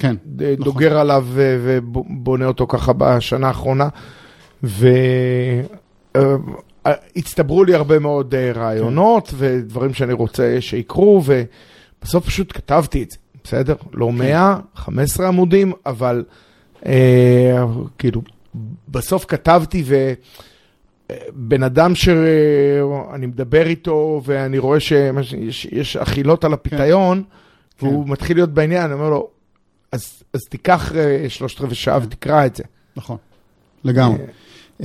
כן, 0.00 0.16
דוגר 0.58 0.86
נכון. 0.86 1.00
עליו 1.00 1.26
ובונה 1.34 2.46
אותו 2.46 2.66
ככה 2.66 2.92
בשנה 2.98 3.48
האחרונה. 3.48 3.88
והצטברו 6.84 7.64
לי 7.64 7.74
הרבה 7.74 7.98
מאוד 7.98 8.34
אה, 8.34 8.52
רעיונות 8.52 9.28
כן. 9.28 9.36
ודברים 9.38 9.94
שאני 9.94 10.12
רוצה 10.12 10.56
שיקרו, 10.60 11.22
ובסוף 11.24 12.26
פשוט 12.26 12.52
כתבתי 12.56 13.02
את 13.02 13.10
זה, 13.10 13.16
בסדר? 13.44 13.74
לא 13.92 14.12
100, 14.12 14.58
כן. 14.74 14.82
15 14.82 15.28
עמודים, 15.28 15.72
אבל 15.86 16.24
אה, 16.86 17.64
כאילו, 17.98 18.22
בסוף 18.88 19.24
כתבתי 19.28 19.82
ו... 19.86 20.12
בן 21.32 21.62
אדם 21.62 21.94
שאני 21.94 23.26
מדבר 23.26 23.66
איתו 23.66 24.22
ואני 24.24 24.58
רואה 24.58 24.80
שיש 24.80 25.96
אכילות 25.96 26.44
על 26.44 26.52
הפיתיון, 26.52 27.22
כן. 27.22 27.36
והוא 27.82 28.04
כן. 28.04 28.10
מתחיל 28.10 28.36
להיות 28.36 28.50
בעניין, 28.50 28.84
אני 28.84 28.92
אומר 28.92 29.10
לו, 29.10 29.28
אז, 29.92 30.22
אז 30.32 30.40
תיקח 30.50 30.92
uh, 30.92 30.94
שלושת 31.28 31.60
רבעי 31.60 31.74
שעה. 31.74 31.98
ותקרא 32.02 32.46
את 32.46 32.56
זה. 32.56 32.62
נכון, 32.96 33.16
לגמרי. 33.84 34.18
Uh, 34.80 34.84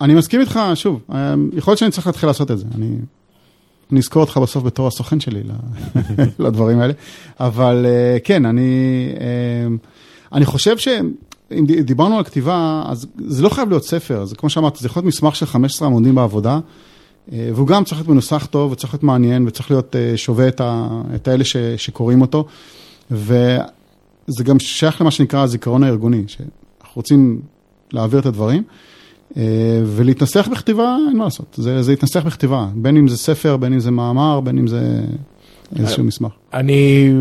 אני 0.00 0.14
מסכים 0.14 0.40
איתך, 0.40 0.60
שוב, 0.74 1.00
uh, 1.10 1.14
יכול 1.52 1.70
להיות 1.70 1.78
שאני 1.78 1.90
צריך 1.90 2.06
להתחיל 2.06 2.28
לעשות 2.28 2.50
את 2.50 2.58
זה. 2.58 2.64
אני, 2.74 2.96
אני 3.92 4.00
אזכור 4.00 4.22
אותך 4.22 4.36
בסוף 4.36 4.64
בתור 4.64 4.86
הסוכן 4.86 5.20
שלי 5.20 5.42
לדברים 6.38 6.80
האלה, 6.80 6.92
אבל 7.40 7.86
uh, 7.86 8.20
כן, 8.24 8.46
אני, 8.46 9.08
uh, 9.16 9.86
אני 10.32 10.44
חושב 10.44 10.78
ש... 10.78 10.88
אם 11.58 11.66
דיברנו 11.66 12.18
על 12.18 12.24
כתיבה, 12.24 12.82
אז 12.86 13.06
זה 13.18 13.42
לא 13.42 13.48
חייב 13.48 13.68
להיות 13.68 13.84
ספר, 13.84 14.24
זה 14.24 14.36
כמו 14.36 14.50
שאמרת, 14.50 14.76
זה 14.76 14.86
יכול 14.86 15.00
להיות 15.00 15.14
מסמך 15.14 15.36
של 15.36 15.46
15 15.46 15.88
עמודים 15.88 16.14
בעבודה, 16.14 16.52
אה, 16.52 16.60
והוא 17.30 17.66
גם 17.66 17.84
צריך 17.84 17.96
להיות 17.96 18.08
מנוסח 18.08 18.46
טוב, 18.46 18.72
וצריך 18.72 18.94
להיות 18.94 19.02
מעניין, 19.02 19.46
וצריך 19.46 19.70
להיות 19.70 19.96
אה, 19.96 20.16
שווה 20.16 20.48
את, 20.48 20.60
ה, 20.60 20.88
את 21.14 21.28
האלה 21.28 21.44
ש, 21.44 21.56
שקוראים 21.56 22.20
אותו. 22.20 22.46
וזה 23.10 24.44
גם 24.44 24.58
שייך 24.58 25.00
למה 25.00 25.10
שנקרא 25.10 25.42
הזיכרון 25.42 25.82
הארגוני, 25.82 26.24
שאנחנו 26.26 26.92
רוצים 26.94 27.40
להעביר 27.92 28.20
את 28.20 28.26
הדברים. 28.26 28.62
אה, 29.36 29.42
ולהתנסח 29.86 30.48
בכתיבה, 30.52 30.96
אין 31.08 31.16
מה 31.16 31.24
לעשות, 31.24 31.54
זה, 31.58 31.82
זה 31.82 31.92
להתנסח 31.92 32.26
בכתיבה, 32.26 32.68
בין 32.74 32.96
אם 32.96 33.08
זה 33.08 33.16
ספר, 33.16 33.56
בין 33.56 33.72
אם 33.72 33.80
זה 33.80 33.90
מאמר, 33.90 34.40
בין 34.40 34.58
אם 34.58 34.66
זה 34.66 35.00
איזשהו 35.78 36.04
מסמך. 36.04 36.32
אני 36.54 37.12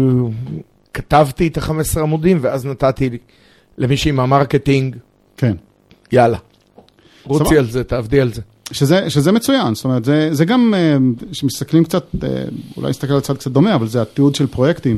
כתבתי 0.94 1.48
את 1.48 1.58
ה-15 1.58 2.00
עמודים, 2.00 2.38
ואז 2.42 2.66
נתתי 2.66 3.10
למישהי 3.78 4.12
מהמרקטינג, 4.12 4.96
כן. 5.38 5.56
יאללה, 6.12 6.38
רוצי 7.24 7.58
על 7.58 7.70
זה, 7.70 7.84
תעבדי 7.84 8.22
על 8.22 8.34
זה. 8.34 8.42
שזה, 8.72 9.10
שזה 9.10 9.32
מצוין, 9.32 9.76
זאת 9.76 9.86
אומרת, 9.86 10.06
זה, 10.06 10.30
זה 10.32 10.46
גם, 10.46 10.74
כשמסתכלים 11.32 11.84
קצת, 11.84 12.06
אולי 12.78 12.90
נסתכל 12.90 13.14
על 13.14 13.20
צד 13.20 13.38
קצת 13.38 13.52
דומה, 13.52 13.76
אבל 13.76 13.88
זה 13.88 14.02
התיעוד 14.02 14.36
של 14.36 14.48
פרויקטים, 14.48 14.98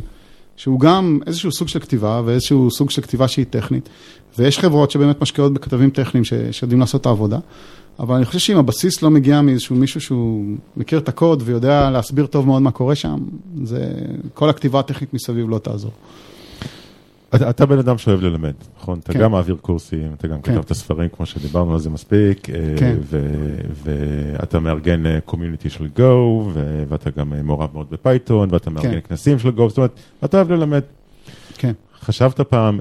שהוא 0.55 0.79
גם 0.79 1.19
איזשהו 1.27 1.51
סוג 1.51 1.67
של 1.67 1.79
כתיבה 1.79 2.21
ואיזשהו 2.25 2.71
סוג 2.71 2.89
של 2.89 3.01
כתיבה 3.01 3.27
שהיא 3.27 3.45
טכנית, 3.49 3.89
ויש 4.37 4.59
חברות 4.59 4.91
שבאמת 4.91 5.21
משקיעות 5.21 5.53
בכתבים 5.53 5.89
טכניים 5.89 6.23
שיודעים 6.51 6.79
לעשות 6.79 7.01
את 7.01 7.05
העבודה, 7.05 7.39
אבל 7.99 8.15
אני 8.15 8.25
חושב 8.25 8.39
שאם 8.39 8.57
הבסיס 8.57 9.01
לא 9.01 9.09
מגיע 9.09 9.41
מאיזשהו 9.41 9.75
מישהו 9.75 10.01
שהוא 10.01 10.45
מכיר 10.77 10.99
את 10.99 11.09
הקוד 11.09 11.43
ויודע 11.45 11.89
להסביר 11.89 12.25
טוב 12.25 12.47
מאוד 12.47 12.61
מה 12.61 12.71
קורה 12.71 12.95
שם, 12.95 13.17
זה, 13.63 13.91
כל 14.33 14.49
הכתיבה 14.49 14.79
הטכנית 14.79 15.13
מסביב 15.13 15.49
לא 15.49 15.57
תעזור. 15.57 15.91
אתה, 17.35 17.49
אתה 17.49 17.65
בן 17.65 17.79
אדם 17.79 17.97
שאוהב 17.97 18.21
ללמד, 18.21 18.53
נכון? 18.77 18.99
אתה 18.99 19.13
כן. 19.13 19.19
גם 19.19 19.31
מעביר 19.31 19.57
קורסים, 19.61 20.13
אתה 20.17 20.27
גם 20.27 20.41
כן. 20.41 20.51
כתב 20.51 20.61
את 20.61 20.71
הספרים, 20.71 21.09
כמו 21.09 21.25
שדיברנו 21.25 21.73
על 21.73 21.79
זה 21.79 21.89
מספיק, 21.89 22.49
אה, 22.49 22.55
כן. 22.77 22.97
ואתה 23.83 24.59
מארגן 24.59 25.19
community 25.25 25.67
אה, 25.67 25.73
של 25.73 25.87
Go, 25.97 26.01
ואתה 26.89 27.09
גם 27.09 27.33
אה, 27.33 27.41
מעורב 27.41 27.69
מאוד 27.73 27.87
ב 27.89 27.97
Python, 27.97 28.49
ואתה. 28.51 28.69
מארגן 28.69 28.91
כן. 28.91 28.99
כנסים 28.99 29.39
של 29.39 29.49
Go, 29.49 29.69
זאת 29.69 29.77
אומרת, 29.77 29.99
אתה 30.25 30.37
אוהב 30.37 30.51
ללמד. 30.51 30.81
כן. 31.57 31.73
חשבת 32.01 32.41
פעם, 32.41 32.79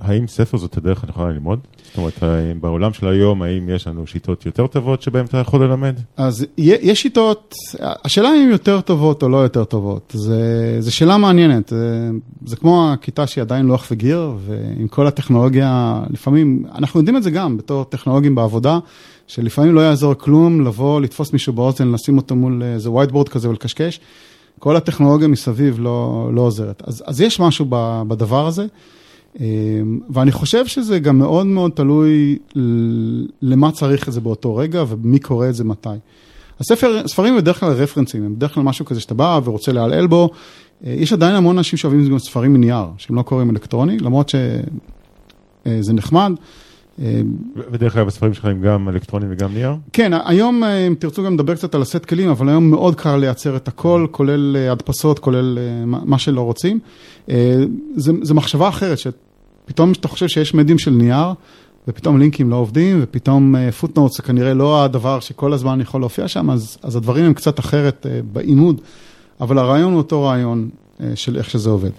האם 0.00 0.26
ספר 0.26 0.56
זאת 0.56 0.76
הדרך 0.76 1.04
הנכונה 1.04 1.32
ללמוד? 1.32 1.58
זאת 1.84 1.96
אומרת, 1.96 2.22
בעולם 2.60 2.92
של 2.92 3.08
היום, 3.08 3.42
האם 3.42 3.68
יש 3.68 3.86
לנו 3.86 4.06
שיטות 4.06 4.46
יותר 4.46 4.66
טובות 4.66 5.02
שבהן 5.02 5.24
אתה 5.24 5.38
יכול 5.38 5.64
ללמד? 5.64 5.96
אז 6.16 6.46
יש 6.58 7.02
שיטות, 7.02 7.54
השאלה 7.80 8.28
אם 8.28 8.48
יותר 8.50 8.80
טובות 8.80 9.22
או 9.22 9.28
לא 9.28 9.36
יותר 9.36 9.64
טובות, 9.64 10.14
זו 10.78 10.94
שאלה 10.94 11.16
מעניינת. 11.16 11.68
זה, 11.68 12.10
זה 12.46 12.56
כמו 12.56 12.92
הכיתה 12.92 13.26
שהיא 13.26 13.42
עדיין 13.42 13.66
לוח 13.66 13.86
וגיר, 13.90 14.32
ועם 14.46 14.88
כל 14.88 15.06
הטכנולוגיה, 15.06 16.00
לפעמים, 16.10 16.64
אנחנו 16.74 17.00
יודעים 17.00 17.16
את 17.16 17.22
זה 17.22 17.30
גם 17.30 17.56
בתור 17.56 17.84
טכנולוגים 17.84 18.34
בעבודה, 18.34 18.78
שלפעמים 19.26 19.74
לא 19.74 19.80
יעזור 19.80 20.14
כלום 20.14 20.64
לבוא, 20.64 21.00
לתפוס 21.00 21.32
מישהו 21.32 21.52
באוזן, 21.52 21.92
לשים 21.92 22.16
אותו 22.16 22.36
מול 22.36 22.62
איזה 22.62 22.88
whiteboard 22.88 23.28
כזה 23.28 23.48
ולקשקש. 23.48 24.00
כל 24.58 24.76
הטכנולוגיה 24.76 25.28
מסביב 25.28 25.80
לא, 25.80 26.30
לא 26.34 26.40
עוזרת. 26.40 26.82
אז, 26.86 27.02
אז 27.06 27.20
יש 27.20 27.40
משהו 27.40 27.66
בדבר 28.08 28.46
הזה. 28.46 28.66
אמ, 29.40 30.00
ואני 30.10 30.32
חושב 30.32 30.66
שזה 30.66 30.98
גם 30.98 31.18
מאוד 31.18 31.46
מאוד 31.46 31.70
תלוי 31.70 32.38
למה 33.42 33.72
צריך 33.72 34.08
את 34.08 34.12
זה 34.12 34.20
באותו 34.20 34.56
רגע 34.56 34.84
ומי 34.88 35.18
קורא 35.18 35.48
את 35.48 35.54
זה 35.54 35.64
מתי. 35.64 35.88
הספר, 36.60 37.08
ספרים 37.08 37.32
הם 37.32 37.40
בדרך 37.40 37.60
כלל 37.60 37.72
רפרנסים, 37.72 38.24
הם 38.24 38.34
בדרך 38.34 38.54
כלל 38.54 38.62
משהו 38.62 38.84
כזה 38.84 39.00
שאתה 39.00 39.14
בא 39.14 39.40
ורוצה 39.44 39.72
לעלעל 39.72 40.06
בו. 40.06 40.30
אה, 40.86 40.92
יש 40.92 41.12
עדיין 41.12 41.34
המון 41.34 41.58
אנשים 41.58 41.76
שאוהבים 41.76 42.08
גם 42.10 42.18
ספרים 42.18 42.52
מנייר, 42.52 42.84
שהם 42.98 43.16
לא 43.16 43.22
קוראים 43.22 43.50
אלקטרוני, 43.50 43.98
למרות 43.98 44.28
שזה 44.28 44.62
אה, 45.66 45.94
נחמד. 45.94 46.32
אה, 47.02 47.20
ודרך 47.72 47.96
אגב, 47.96 48.08
הספרים 48.08 48.34
שלך 48.34 48.44
הם 48.44 48.60
גם 48.60 48.88
אלקטרונים 48.88 49.28
וגם 49.32 49.54
נייר? 49.54 49.74
כן, 49.92 50.12
היום, 50.24 50.64
אם 50.64 50.94
תרצו 50.98 51.24
גם 51.24 51.34
לדבר 51.34 51.54
קצת 51.54 51.74
על 51.74 51.82
הסט 51.82 52.04
כלים, 52.04 52.30
אבל 52.30 52.48
היום 52.48 52.70
מאוד 52.70 52.94
קל 52.94 53.16
לייצר 53.16 53.56
את 53.56 53.68
הכל, 53.68 54.06
כולל 54.10 54.56
הדפסות, 54.56 55.18
כולל 55.18 55.58
מה 55.84 56.18
שלא 56.18 56.40
רוצים. 56.40 56.78
זו 57.96 58.34
מחשבה 58.34 58.68
אחרת, 58.68 58.98
פתאום 59.64 59.92
אתה 59.92 60.08
חושב 60.08 60.28
שיש 60.28 60.54
ממדים 60.54 60.78
של 60.78 60.90
נייר, 60.90 61.32
ופתאום 61.88 62.18
לינקים 62.18 62.50
לא 62.50 62.56
עובדים, 62.56 62.98
ופתאום 63.02 63.54
footnote 63.80 64.12
זה 64.12 64.22
כנראה 64.22 64.54
לא 64.54 64.84
הדבר 64.84 65.20
שכל 65.20 65.52
הזמן 65.52 65.80
יכול 65.80 66.00
להופיע 66.00 66.28
שם, 66.28 66.50
אז, 66.50 66.78
אז 66.82 66.96
הדברים 66.96 67.24
הם 67.24 67.34
קצת 67.34 67.60
אחרת 67.60 68.06
בעימוד, 68.32 68.80
אבל 69.40 69.58
הרעיון 69.58 69.92
הוא 69.92 69.98
אותו 69.98 70.22
רעיון 70.22 70.68
של 71.14 71.36
איך 71.36 71.50
שזה 71.50 71.70
עובד. 71.70 71.90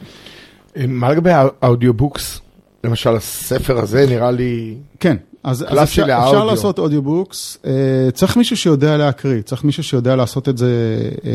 מה 0.88 1.12
לגבי 1.12 1.32
ה 1.62 1.68
audiobooks? 1.68 2.42
למשל 2.84 3.15
הספר 3.15 3.80
הזה 3.80 4.06
נראה 4.10 4.32
לי... 4.32 4.76
כן, 5.00 5.18
אז, 5.44 5.65
אז 5.68 5.84
אפשר. 5.84 6.04
אפשר 6.04 6.46
לעשות 6.46 6.80
audiobooks, 6.80 7.58
אה, 7.65 8.12
צריך 8.13 8.38
מישהו 8.38 8.58
שיודע 8.58 8.98
להקריא, 8.98 9.42
צריך 9.42 9.63
מישהו 9.63 9.84
שיודע 9.84 10.15
לעשות 10.15 10.50
את 10.50 10.58
זה 10.58 11.00
אה, 11.26 11.32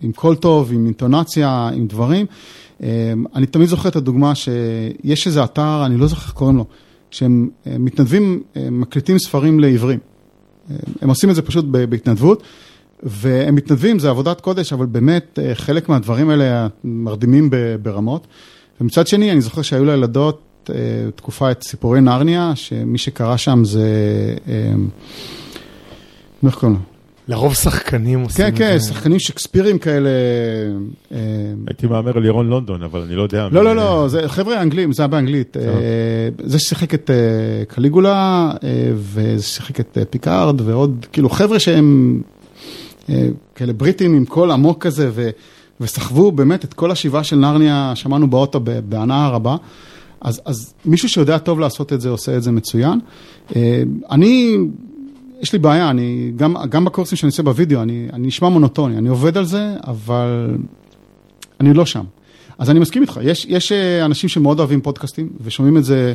עם 0.00 0.12
קול 0.12 0.36
טוב, 0.36 0.72
עם 0.72 0.84
אינטונציה, 0.86 1.70
עם 1.74 1.86
דברים. 1.86 2.26
אה, 2.82 3.12
אני 3.34 3.46
תמיד 3.46 3.68
זוכר 3.68 3.88
את 3.88 3.96
הדוגמה 3.96 4.34
שיש 4.34 5.26
איזה 5.26 5.44
אתר, 5.44 5.82
אני 5.86 5.96
לא 5.96 6.06
זוכר 6.06 6.22
איך 6.22 6.32
קוראים 6.32 6.56
לו, 6.56 6.64
שהם 7.10 7.48
אה, 7.66 7.78
מתנדבים, 7.78 8.42
אה, 8.56 8.70
מקליטים 8.70 9.18
ספרים 9.18 9.60
לעיוורים. 9.60 9.98
אה, 10.70 10.76
הם 11.00 11.08
עושים 11.08 11.30
את 11.30 11.34
זה 11.34 11.42
פשוט 11.42 11.64
בהתנדבות, 11.64 12.42
והם 13.02 13.54
מתנדבים, 13.54 13.98
זה 13.98 14.10
עבודת 14.10 14.40
קודש, 14.40 14.72
אבל 14.72 14.86
באמת 14.86 15.38
אה, 15.42 15.54
חלק 15.54 15.88
מהדברים 15.88 16.30
האלה 16.30 16.66
מרדימים 16.84 17.50
ברמות. 17.82 18.26
ומצד 18.80 19.06
שני, 19.06 19.32
אני 19.32 19.40
זוכר 19.40 19.62
שהיו 19.62 19.84
לילדות 19.84 20.42
אה, 20.70 21.10
תקופה 21.14 21.50
את 21.50 21.62
סיפורי 21.62 22.00
נרניה, 22.00 22.52
שמי 22.54 22.98
שקרא 22.98 23.36
שם 23.36 23.64
זה... 23.64 23.88
אה, 24.48 24.72
איך 26.46 26.54
קוראים 26.54 26.78
לו? 26.78 26.98
לרוב 27.28 27.54
שחקנים 27.54 28.20
עושים 28.20 28.44
כן, 28.44 28.52
את 28.52 28.58
כן, 28.58 28.78
זה. 28.78 28.88
שחקנים 28.88 29.18
שקספירים 29.18 29.78
כאלה. 29.78 30.08
אה, 31.12 31.18
הייתי 31.66 31.86
מהמר 31.86 32.16
על 32.16 32.24
ירון 32.24 32.48
לונדון, 32.48 32.82
אבל 32.82 33.00
אני 33.00 33.14
לא 33.14 33.22
יודע. 33.22 33.48
לא, 33.52 33.64
לא, 33.64 33.76
לא, 33.76 34.08
זה 34.08 34.28
חבר'ה 34.28 34.62
אנגלים, 34.62 34.92
זה 34.92 35.02
היה 35.02 35.08
באנגלית. 35.08 35.56
אה, 35.56 35.62
זה 36.44 36.58
ששיחק 36.58 36.94
את 36.94 37.10
אה, 37.10 37.64
קליגולה, 37.64 38.50
אה, 38.64 38.90
וזה 38.94 39.42
ששיחק 39.42 39.80
את 39.80 39.98
אה, 39.98 40.04
פיקארד, 40.04 40.60
ועוד, 40.60 41.06
כאילו, 41.12 41.30
חבר'ה 41.30 41.58
שהם 41.58 42.20
אה, 43.10 43.28
כאלה 43.54 43.72
בריטים 43.72 44.14
עם 44.14 44.24
קול 44.24 44.50
עמוק 44.50 44.82
כזה, 44.82 45.10
וסחבו 45.80 46.32
באמת 46.32 46.64
את 46.64 46.74
כל 46.74 46.90
השבעה 46.90 47.24
של 47.24 47.36
נרניה, 47.36 47.92
שמענו 47.94 48.30
באוטו 48.30 48.60
בהנאה 48.88 49.28
רבה. 49.28 49.56
אז, 50.20 50.40
אז 50.44 50.74
מישהו 50.84 51.08
שיודע 51.08 51.38
טוב 51.38 51.60
לעשות 51.60 51.92
את 51.92 52.00
זה, 52.00 52.08
עושה 52.08 52.36
את 52.36 52.42
זה 52.42 52.52
מצוין. 52.52 53.00
אה, 53.56 53.82
אני, 54.10 54.56
יש 55.40 55.52
לי 55.52 55.58
בעיה, 55.58 55.90
אני, 55.90 56.32
גם, 56.36 56.54
גם 56.68 56.84
בקורסים 56.84 57.16
שאני 57.16 57.28
עושה 57.28 57.42
בווידאו, 57.42 57.82
אני, 57.82 58.08
אני 58.12 58.26
נשמע 58.26 58.48
מונוטוני, 58.48 58.98
אני 58.98 59.08
עובד 59.08 59.36
על 59.36 59.44
זה, 59.44 59.74
אבל 59.86 60.56
אני 61.60 61.74
לא 61.74 61.86
שם. 61.86 62.04
אז 62.58 62.70
אני 62.70 62.78
מסכים 62.78 63.02
איתך, 63.02 63.20
יש, 63.22 63.46
יש 63.48 63.72
אה, 63.72 64.04
אנשים 64.04 64.28
שמאוד 64.28 64.58
אוהבים 64.58 64.80
פודקאסטים 64.80 65.28
ושומעים 65.40 65.76
את 65.76 65.84
זה, 65.84 66.12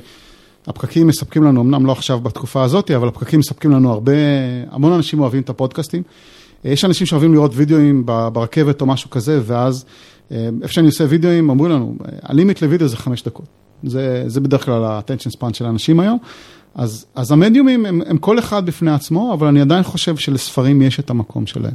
הפקקים 0.67 1.07
מספקים 1.07 1.43
לנו, 1.43 1.61
אמנם 1.61 1.85
לא 1.85 1.91
עכשיו 1.91 2.19
בתקופה 2.19 2.63
הזאת, 2.63 2.91
אבל 2.91 3.07
הפקקים 3.07 3.39
מספקים 3.39 3.71
לנו 3.71 3.91
הרבה, 3.91 4.11
המון 4.71 4.93
אנשים 4.93 5.19
אוהבים 5.19 5.41
את 5.41 5.49
הפודקאסטים. 5.49 6.03
אה, 6.65 6.71
יש 6.71 6.85
אנשים 6.85 7.07
שאוהבים 7.07 7.33
לראות 7.33 7.51
וידאוים 7.53 8.05
ברכבת 8.05 8.81
או 8.81 8.85
משהו 8.85 9.09
כזה, 9.09 9.41
ואז 9.43 9.85
איפה 10.31 10.73
שאני 10.73 10.87
עושה 10.87 11.05
וידאוים, 11.09 11.49
אמרו 11.49 11.67
לנו, 11.67 11.95
הלימיט 12.21 12.61
לוידאו 12.61 12.87
זה 12.87 12.97
חמש 12.97 13.23
דקות. 13.23 13.62
זה, 13.83 14.23
זה 14.27 14.41
בדרך 14.41 14.65
כלל 14.65 14.83
ה-attention 14.83 15.37
span 15.37 15.53
של 15.53 15.65
האנשים 15.65 15.99
היום. 15.99 16.17
אז, 16.75 17.05
אז 17.15 17.31
המדיומים 17.31 17.85
הם, 17.85 18.01
הם 18.05 18.17
כל 18.17 18.39
אחד 18.39 18.65
בפני 18.65 18.91
עצמו, 18.91 19.33
אבל 19.33 19.47
אני 19.47 19.61
עדיין 19.61 19.83
חושב 19.83 20.17
שלספרים 20.17 20.81
יש 20.81 20.99
את 20.99 21.09
המקום 21.09 21.47
שלהם. 21.47 21.73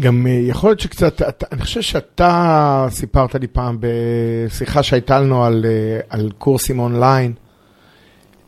גם 0.00 0.26
אה, 0.26 0.32
יכול 0.32 0.70
להיות 0.70 0.80
שקצת, 0.80 1.42
אני 1.52 1.62
חושב 1.62 1.80
שאתה 1.80 2.86
סיפרת 2.90 3.34
לי 3.34 3.46
פעם 3.46 3.78
בשיחה 3.80 4.82
שהייתה 4.82 5.20
לנו 5.20 5.44
על, 5.44 5.66
אה, 5.68 6.00
על 6.08 6.30
קורסים 6.38 6.78
אונליין, 6.78 7.32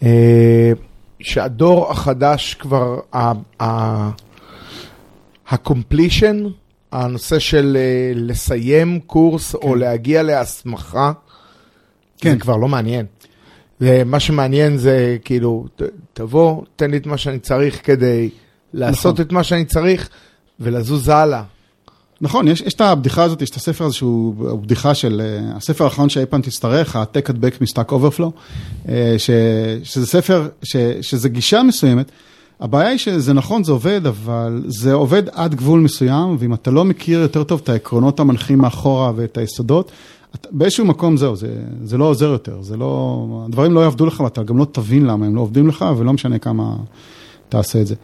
אה, 0.03 0.73
שהדור 1.21 1.91
החדש 1.91 2.55
כבר, 2.55 3.01
ה-completion, 5.51 6.49
הנושא 6.93 7.39
של 7.39 7.79
לסיים 8.15 9.01
קורס 9.01 9.55
או 9.55 9.75
להגיע 9.75 10.23
להסמכה, 10.23 11.13
זה 12.25 12.31
כן. 12.31 12.39
כבר 12.39 12.57
לא 12.57 12.69
מעניין. 12.69 13.07
ומה 13.81 14.21
שמעניין 14.21 14.77
זה 14.77 15.17
כאילו, 15.25 15.67
ת- 15.77 15.83
תבוא, 16.13 16.63
תן 16.77 16.91
לי 16.91 16.97
את 16.97 17.07
מה 17.07 17.17
שאני 17.19 17.39
צריך 17.39 17.81
כדי 17.85 18.31
לעשות 18.75 19.15
נכון. 19.15 19.27
את 19.27 19.33
מה 19.33 19.45
שאני 19.45 19.65
צריך 19.65 20.09
ולזוז 20.61 21.09
הלאה. 21.09 21.43
נכון, 22.21 22.49
יש, 22.49 22.61
יש 22.61 22.75
את 22.75 22.81
הבדיחה 22.81 23.23
הזאת, 23.23 23.43
יש 23.43 23.51
את 23.51 23.55
הספר 23.57 23.85
הזה 23.85 23.95
שהוא 23.95 24.35
הוא 24.51 24.59
בדיחה 24.59 24.95
של, 24.95 25.21
אה, 25.25 25.57
הספר 25.57 25.85
האחרון 25.85 26.09
שאי 26.09 26.27
פעם 26.27 26.43
תצטרך, 26.43 26.97
ה-Take 26.97 27.29
it 27.29 27.33
back 27.33 27.61
מ-Stack 27.61 27.91
Overflow, 27.93 28.31
אה, 28.89 29.15
ש, 29.19 29.31
שזה 29.83 30.07
ספר, 30.07 30.49
ש, 30.63 30.77
שזה 31.01 31.29
גישה 31.29 31.63
מסוימת. 31.63 32.11
הבעיה 32.61 32.89
היא 32.89 32.99
שזה 32.99 33.33
נכון, 33.33 33.65
זה 33.65 33.73
עובד, 33.73 34.07
אבל 34.07 34.63
זה 34.67 34.93
עובד 34.93 35.23
עד 35.33 35.55
גבול 35.55 35.81
מסוים, 35.81 36.37
ואם 36.39 36.55
אתה 36.55 36.71
לא 36.71 36.85
מכיר 36.85 37.21
יותר 37.21 37.45
טוב 37.45 37.61
את 37.65 37.69
העקרונות 37.69 38.21
המנחים 38.21 38.59
מאחורה 38.59 39.13
ואת 39.17 39.39
היסודות, 39.39 39.91
באיזשהו 40.51 40.85
מקום 40.85 41.17
זהו, 41.17 41.37
זה, 41.37 41.63
זה 41.85 41.99
לא 41.99 42.05
עוזר 42.05 42.29
יותר, 42.29 42.63
זה 42.63 42.77
לא, 42.77 43.27
הדברים 43.47 43.73
לא 43.73 43.81
יעבדו 43.81 44.07
לך 44.07 44.21
ואתה 44.21 44.43
גם 44.43 44.59
לא 44.59 44.67
תבין 44.73 45.07
למה 45.07 45.27
הם 45.27 45.37
לא 45.37 45.41
עובדים 45.41 45.69
לך, 45.69 45.85
ולא 45.99 46.13
משנה 46.13 46.39
כמה 46.39 46.77
תעשה 47.49 47.81
את 47.81 47.87
זה. 47.87 47.95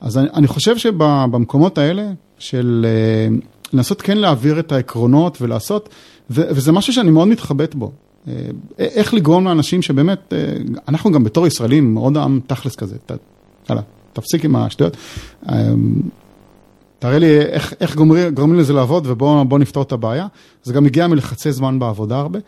אז 0.00 0.18
אני, 0.18 0.28
אני 0.34 0.46
חושב 0.46 0.78
שבמקומות 0.78 1.78
האלה, 1.78 2.10
של 2.38 2.86
אה, 2.88 3.36
לנסות 3.72 4.02
כן 4.02 4.18
להעביר 4.18 4.58
את 4.58 4.72
העקרונות 4.72 5.42
ולעשות, 5.42 5.88
ו, 6.30 6.42
וזה 6.50 6.72
משהו 6.72 6.92
שאני 6.92 7.10
מאוד 7.10 7.28
מתחבט 7.28 7.74
בו. 7.74 7.92
אה, 8.28 8.34
איך 8.78 9.14
לגרום 9.14 9.44
לאנשים 9.44 9.82
שבאמת, 9.82 10.32
אה, 10.32 10.38
אנחנו 10.88 11.12
גם 11.12 11.24
בתור 11.24 11.46
ישראלים, 11.46 11.94
מאוד 11.94 12.16
עם 12.16 12.40
תכלס 12.46 12.76
כזה, 12.76 12.96
ת, 13.06 13.12
יאללה, 13.70 13.82
תפסיק 14.12 14.44
עם 14.44 14.56
השטויות. 14.56 14.96
אה, 17.00 17.08
תראה 17.08 17.18
לי 17.18 17.40
איך, 17.40 17.74
איך 17.80 17.96
גומרים, 17.96 18.34
גורמים 18.34 18.58
לזה 18.58 18.72
לעבוד 18.72 19.06
ובואו 19.06 19.58
נפתור 19.58 19.82
את 19.82 19.92
הבעיה. 19.92 20.26
זה 20.62 20.72
גם 20.72 20.84
מגיע 20.84 21.06
מלחצי 21.06 21.52
זמן 21.52 21.78
בעבודה 21.78 22.18
הרבה. 22.18 22.38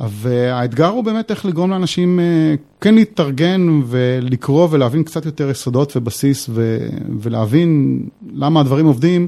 והאתגר 0.00 0.88
הוא 0.88 1.04
באמת 1.04 1.30
איך 1.30 1.46
לגרום 1.46 1.70
לאנשים 1.70 2.20
אה, 2.20 2.54
כן 2.80 2.94
להתארגן 2.94 3.80
ולקרוא 3.86 4.68
ולהבין 4.70 5.02
קצת 5.02 5.26
יותר 5.26 5.50
יסודות 5.50 5.96
ובסיס 5.96 6.46
ו, 6.52 6.78
ולהבין 7.20 8.00
למה 8.34 8.60
הדברים 8.60 8.86
עובדים, 8.86 9.26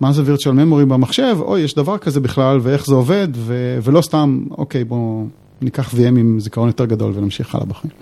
מה 0.00 0.12
זה 0.12 0.22
virtual 0.22 0.52
memory 0.52 0.84
במחשב, 0.88 1.36
אוי, 1.40 1.60
יש 1.60 1.74
דבר 1.74 1.98
כזה 1.98 2.20
בכלל 2.20 2.58
ואיך 2.62 2.86
זה 2.86 2.94
עובד, 2.94 3.28
ו, 3.34 3.78
ולא 3.82 4.02
סתם, 4.02 4.44
אוקיי, 4.50 4.84
בואו 4.84 5.26
ניקח 5.62 5.94
VM 5.94 6.18
עם 6.18 6.40
זיכרון 6.40 6.68
יותר 6.68 6.84
גדול 6.84 7.12
ונמשיך 7.14 7.54
הלאה 7.54 7.66
בחיים. 7.66 7.92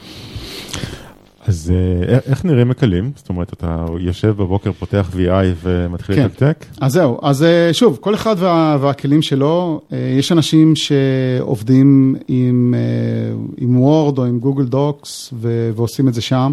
אז 1.47 1.73
אה, 2.09 2.19
איך 2.27 2.45
נראים 2.45 2.69
הכלים? 2.69 3.13
זאת 3.17 3.29
אומרת, 3.29 3.53
אתה 3.53 3.87
יושב 4.01 4.29
בבוקר, 4.29 4.73
פותח 4.73 5.11
VI 5.13 5.55
ומתחיל 5.63 6.17
כן. 6.17 6.25
לתקתק? 6.25 6.65
אז 6.81 6.93
זהו, 6.93 7.19
אז 7.23 7.43
אה, 7.43 7.69
שוב, 7.73 7.99
כל 8.01 8.15
אחד 8.15 8.37
וה, 8.39 8.77
והכלים 8.81 9.23
שלו, 9.23 9.81
אה, 9.93 9.99
יש 10.19 10.33
אנשים 10.33 10.77
שעובדים 10.77 12.15
עם, 12.29 12.75
אה, 12.77 13.35
עם 13.59 13.81
Word 13.81 14.19
או 14.19 14.25
עם 14.25 14.39
Google 14.39 14.65
Docs 14.65 15.31
ו- 15.41 15.71
ועושים 15.77 16.09
את 16.09 16.15
זה 16.15 16.21
שם. 16.21 16.53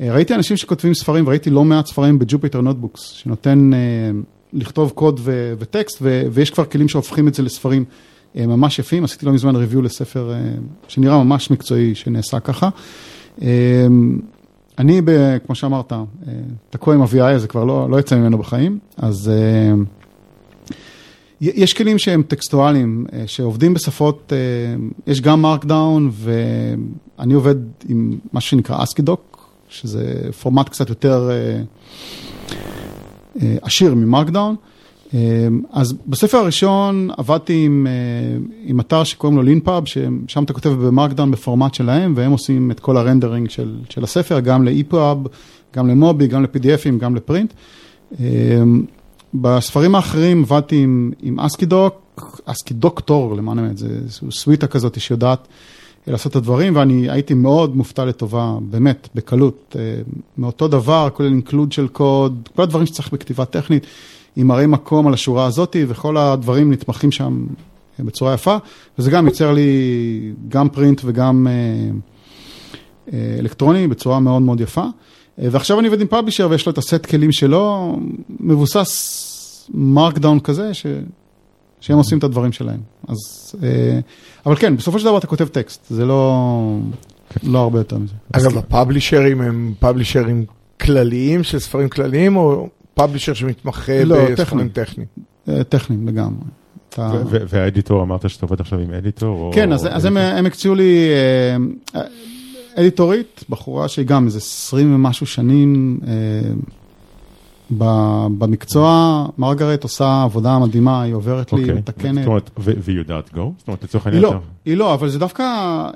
אה, 0.00 0.12
ראיתי 0.12 0.34
אנשים 0.34 0.56
שכותבים 0.56 0.94
ספרים, 0.94 1.26
וראיתי 1.26 1.50
לא 1.50 1.64
מעט 1.64 1.86
ספרים 1.86 2.18
ב 2.18 2.23
Jupyter 2.23 2.60
Notebooks, 2.60 3.00
שנותן 3.00 3.70
אה, 3.74 3.78
לכתוב 4.52 4.90
קוד 4.90 5.20
ו- 5.22 5.54
וטקסט, 5.58 5.98
ו- 6.02 6.22
ויש 6.32 6.50
כבר 6.50 6.64
כלים 6.64 6.88
שהופכים 6.88 7.28
את 7.28 7.34
זה 7.34 7.42
לספרים 7.42 7.84
אה, 8.36 8.46
ממש 8.46 8.78
יפים. 8.78 9.04
עשיתי 9.04 9.26
לא 9.26 9.32
מזמן 9.32 9.56
ריוויו 9.56 9.82
לספר 9.82 10.32
אה, 10.32 10.40
שנראה 10.88 11.24
ממש 11.24 11.50
מקצועי, 11.50 11.94
שנעשה 11.94 12.40
ככה. 12.40 12.68
אה, 13.42 13.86
אני, 14.78 15.00
ב, 15.04 15.38
כמו 15.46 15.54
שאמרת, 15.54 15.92
אה, 15.92 16.02
תקוע 16.70 16.94
עם 16.94 17.02
ה-VI 17.02 17.22
הזה, 17.22 17.48
כבר 17.48 17.64
לא, 17.64 17.90
לא 17.90 18.00
יצא 18.00 18.16
ממנו 18.16 18.38
בחיים, 18.38 18.78
אז 18.96 19.30
אה, 19.34 19.74
יש 21.40 21.74
כלים 21.74 21.98
שהם 21.98 22.22
טקסטואליים, 22.22 23.06
אה, 23.12 23.22
שעובדים 23.26 23.74
בשפות, 23.74 24.32
יש 25.06 25.20
גם 25.20 25.42
מרקדאון, 25.42 26.10
ואני 26.12 27.34
עובד 27.34 27.54
עם 27.88 28.18
מה 28.32 28.40
שנקרא 28.40 28.82
אסקידוק, 28.82 29.52
שזה 29.68 30.32
פורמט 30.42 30.68
קצת 30.68 30.88
יותר 30.88 31.30
עשיר 33.62 33.94
ממרקדאון. 33.94 34.56
אה, 35.14 35.48
אז 35.72 35.94
בספר 36.06 36.38
הראשון 36.38 37.08
עבדתי 37.16 37.64
עם, 37.64 37.86
אה, 37.86 38.38
עם 38.64 38.80
אתר 38.80 39.04
שקוראים 39.04 39.36
לו 39.36 39.42
לינפאב, 39.42 39.84
ששם 39.86 40.44
אתה 40.44 40.52
כותב 40.52 40.68
במרקדאון 40.68 41.30
בפורמט 41.30 41.74
שלהם, 41.74 42.12
והם 42.16 42.32
עושים 42.32 42.70
את 42.70 42.80
כל 42.80 42.96
הרנדרינג 42.96 43.50
של, 43.50 43.76
של 43.88 44.04
הספר, 44.04 44.40
גם 44.40 44.64
לאיפאב, 44.64 45.18
גם 45.76 45.88
למובי, 45.88 46.26
גם 46.26 46.42
ל-PDFים, 46.42 46.98
גם 46.98 47.16
לפרינט. 47.16 47.52
אה, 48.20 48.26
בספרים 49.34 49.94
האחרים 49.94 50.42
עבדתי 50.42 50.82
עם, 50.82 51.12
עם 51.22 51.40
אסקידוק, 51.40 52.40
אסקידוקטור 52.44 53.36
למען 53.36 53.58
האמת, 53.58 53.78
זה 53.78 53.88
סוויטה 54.30 54.66
כזאת 54.66 55.00
שיודעת 55.00 55.48
לעשות 56.06 56.30
את 56.30 56.36
הדברים, 56.36 56.76
ואני 56.76 57.10
הייתי 57.10 57.34
מאוד 57.34 57.76
מופתע 57.76 58.04
לטובה, 58.04 58.56
באמת, 58.70 59.08
בקלות, 59.14 59.76
אה, 59.78 59.82
מאותו 60.38 60.68
דבר, 60.68 61.08
כולל 61.14 61.28
include 61.28 61.72
של 61.72 61.88
קוד, 61.88 62.48
כל 62.56 62.62
הדברים 62.62 62.86
שצריך 62.86 63.12
בכתיבה 63.12 63.44
טכנית, 63.44 63.86
עם 64.36 64.46
מראה 64.46 64.66
מקום 64.66 65.06
על 65.06 65.14
השורה 65.14 65.46
הזאת, 65.46 65.76
וכל 65.88 66.16
הדברים 66.16 66.72
נתמכים 66.72 67.12
שם 67.12 67.46
בצורה 67.98 68.34
יפה, 68.34 68.56
וזה 68.98 69.10
גם 69.10 69.26
יוצר 69.26 69.52
לי 69.52 70.32
גם 70.48 70.68
print 70.68 71.00
וגם 71.04 71.46
אה, 71.46 71.52
אה, 73.12 73.36
אלקטרוני 73.38 73.88
בצורה 73.88 74.20
מאוד 74.20 74.42
מאוד 74.42 74.60
יפה. 74.60 74.84
אה, 75.38 75.48
ועכשיו 75.50 75.78
אני 75.78 75.88
עובד 75.88 76.00
עם 76.00 76.06
publisher 76.06 76.48
ויש 76.50 76.66
לו 76.66 76.72
את 76.72 76.78
הסט 76.78 77.06
כלים 77.06 77.32
שלו, 77.32 77.96
מבוסס 78.40 79.68
Markdown 79.74 80.40
כזה, 80.40 80.74
ש... 80.74 80.86
שהם 81.80 81.98
עושים 81.98 82.18
את 82.18 82.24
הדברים 82.24 82.52
שלהם. 82.52 82.80
אז, 83.08 83.52
אבל 84.46 84.56
כן, 84.56 84.76
בסופו 84.76 84.98
של 84.98 85.04
דבר 85.04 85.18
אתה 85.18 85.26
כותב 85.26 85.48
טקסט, 85.48 85.86
זה 85.90 86.04
לא... 86.06 86.78
לא 87.42 87.58
הרבה 87.58 87.80
יותר 87.80 87.98
מזה. 87.98 88.14
אגב, 88.32 88.58
הפאבלישרים 88.58 89.40
הם 89.40 89.74
פאבלישרים 89.78 90.44
כלליים 90.80 91.42
של 91.42 91.58
ספרים 91.58 91.88
כלליים, 91.88 92.36
או 92.36 92.68
פאבלישר 92.94 93.34
שמתמחה 93.34 94.04
לא, 94.04 94.16
בספרים 94.16 94.36
טכניים. 94.68 94.68
טכניים? 94.68 95.08
אה, 95.48 95.64
טכניים 95.64 96.08
לגמרי. 96.08 96.44
אתה- 96.88 97.12
והאדיטור, 97.48 98.02
אמרת 98.02 98.30
שאתה 98.30 98.46
עובד 98.46 98.60
עכשיו 98.60 98.78
עם 98.78 98.90
אדיטור? 98.94 99.40
או- 99.40 99.50
כן, 99.54 99.72
אז, 99.72 99.86
או 99.86 99.90
אז 99.90 100.04
הם, 100.04 100.16
הם 100.16 100.46
הקציעו 100.46 100.74
לי 100.74 101.08
אה, 101.94 102.02
אדיטורית, 102.76 103.44
בחורה 103.50 103.88
שהיא 103.88 104.06
גם 104.06 104.26
איזה 104.26 104.38
20 104.38 104.94
ומשהו 104.94 105.26
שנים 105.26 106.00
אה, 106.06 106.10
ב- 107.78 108.26
במקצוע. 108.38 109.26
מרגרט 109.38 109.82
עושה 109.82 110.22
עבודה 110.22 110.58
מדהימה, 110.58 111.02
היא 111.02 111.14
עוברת 111.14 111.52
לי, 111.52 111.60
אוקיי. 111.60 111.74
מתקנת. 111.74 112.14
זאת 112.18 112.26
אומרת, 112.26 112.50
והיא 112.56 112.98
יודעת 112.98 113.28
Go? 113.28 113.36
זאת 113.58 113.68
אומרת, 113.68 113.84
לצורך 113.84 114.06
היא 114.06 114.14
העניין... 114.14 114.32
לא, 114.32 114.38
אתה- 114.38 114.46
היא 114.64 114.76
לא, 114.76 114.94
אבל 114.94 115.08
זה 115.08 115.18
דווקא 115.18 115.44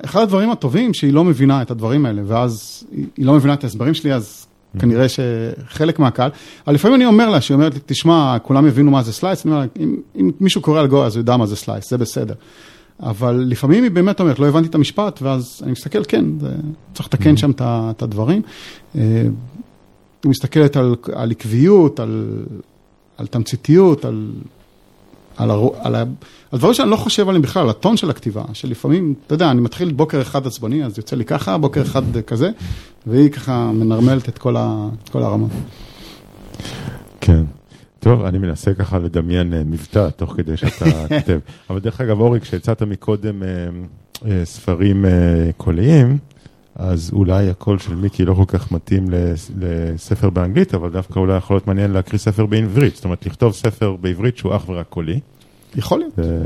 אחד 0.05 0.21
הדברים 0.21 0.51
הטובים 0.51 0.93
שהיא 0.93 1.13
לא 1.13 1.23
מבינה 1.23 1.61
את 1.61 1.71
הדברים 1.71 2.05
האלה, 2.05 2.21
ואז 2.27 2.83
היא 2.91 3.05
היא 3.17 3.25
לא 3.25 3.33
מבינה 3.33 3.53
את 3.53 3.63
ההסברים 3.63 3.93
שלי, 3.93 4.13
אז 4.13 4.46
כנראה 4.79 5.05
שחלק 5.09 5.99
מהקהל, 5.99 6.31
אבל 6.67 6.75
לפעמים 6.75 6.95
אני 6.95 7.05
אומר 7.05 7.29
לה, 7.29 7.41
שהיא 7.41 7.55
אומרת 7.55 7.73
לי, 7.73 7.79
תשמע, 7.85 8.37
כולם 8.43 8.67
יבינו 8.67 8.91
מה 8.91 9.03
זה 9.03 9.13
slice, 9.13 9.45
אני 9.45 9.51
אומר 9.53 9.63
לה, 9.63 9.83
אם, 9.83 9.95
אם 10.15 10.31
מישהו 10.39 10.61
קורא 10.61 10.79
על 10.79 10.87
Go, 10.87 11.05
אז 11.05 11.15
הוא 11.15 11.21
יודע 11.21 11.37
מה 11.37 11.45
זה 11.45 11.55
slice, 11.55 11.89
זה 11.89 11.97
בסדר. 11.97 12.33
אבל 12.99 13.45
לפעמים 13.47 13.83
היא 13.83 13.91
באמת 13.91 14.19
אומרת, 14.19 14.39
לא 14.39 14.47
הבנתי 14.47 14.67
את 14.69 14.75
המשפט, 14.75 15.19
ואז 15.21 15.59
אני 15.63 15.71
מסתכל, 15.71 16.03
כן, 16.07 16.25
זה, 16.39 16.55
צריך 16.93 17.07
לתקן 17.07 17.37
שם 17.37 17.51
את 17.51 17.61
ה- 17.61 17.91
את 17.95 18.01
הדברים. 18.01 18.41
אה, 18.95 19.01
היא 20.23 20.29
מסתכלת 20.29 20.75
על, 20.77 20.95
על 21.13 21.31
עקביות, 21.31 21.99
על, 21.99 22.43
על 23.17 23.27
תמציתיות, 23.27 24.05
על, 24.05 24.31
על, 25.37 25.51
הרו- 25.51 25.75
על, 25.79 25.95
ה- 25.95 26.03
על 26.51 26.59
דברים 26.59 26.73
שאני 26.73 26.89
לא 26.89 26.95
חושב 26.95 27.27
עליהם 27.29 27.41
בכלל, 27.41 27.63
על 27.63 27.69
הטון 27.69 27.97
של 27.97 28.09
הכתיבה, 28.09 28.43
שלפעמים, 28.53 29.13
אתה 29.27 29.35
יודע, 29.35 29.51
אני 29.51 29.61
מתחיל 29.61 29.93
בוקר 29.93 30.21
אחד 30.21 30.47
עצבני, 30.47 30.85
אז 30.85 30.97
יוצא 30.97 31.15
לי 31.15 31.25
ככה, 31.25 31.57
בוקר 31.57 31.81
אחד 31.81 32.01
כזה, 32.27 32.49
והיא 33.07 33.29
ככה 33.29 33.71
מנרמלת 33.73 34.29
את 34.29 34.37
כל, 34.37 34.57
ה, 34.57 34.89
את 35.03 35.09
כל 35.09 35.23
הרמות. 35.23 35.51
כן. 37.21 37.43
טוב, 37.99 38.21
אני 38.25 38.37
מנסה 38.37 38.73
ככה 38.73 38.97
לדמיין 38.99 39.53
אה, 39.53 39.63
מבטא 39.65 40.09
תוך 40.15 40.33
כדי 40.37 40.57
שאתה 40.57 40.85
כותב. 41.19 41.39
אבל 41.69 41.79
דרך 41.79 42.01
אגב, 42.01 42.19
אורי, 42.19 42.39
כשהצעת 42.39 42.81
מקודם 42.83 43.43
אה, 43.43 43.47
אה, 44.31 44.45
ספרים 44.45 45.05
קוליים, 45.57 46.17
אז 46.79 47.09
אולי 47.13 47.49
הקול 47.49 47.79
של 47.79 47.95
מיקי 47.95 48.25
לא 48.25 48.33
כל 48.33 48.43
כך 48.47 48.71
מתאים 48.71 49.09
לס- 49.09 49.51
לספר 49.59 50.29
באנגלית, 50.29 50.73
אבל 50.73 50.89
דווקא 50.89 51.19
אולי 51.19 51.37
יכול 51.37 51.55
להיות 51.55 51.67
מעניין 51.67 51.91
להקריא 51.91 52.19
ספר 52.19 52.45
בעברית. 52.45 52.95
זאת 52.95 53.05
אומרת, 53.05 53.25
לכתוב 53.25 53.53
ספר 53.53 53.95
בעברית 54.01 54.37
שהוא 54.37 54.55
אך 54.55 54.69
ורק 54.69 54.85
קולי. 54.89 55.19
יכול 55.75 55.99
להיות, 55.99 56.13
זה 56.17 56.45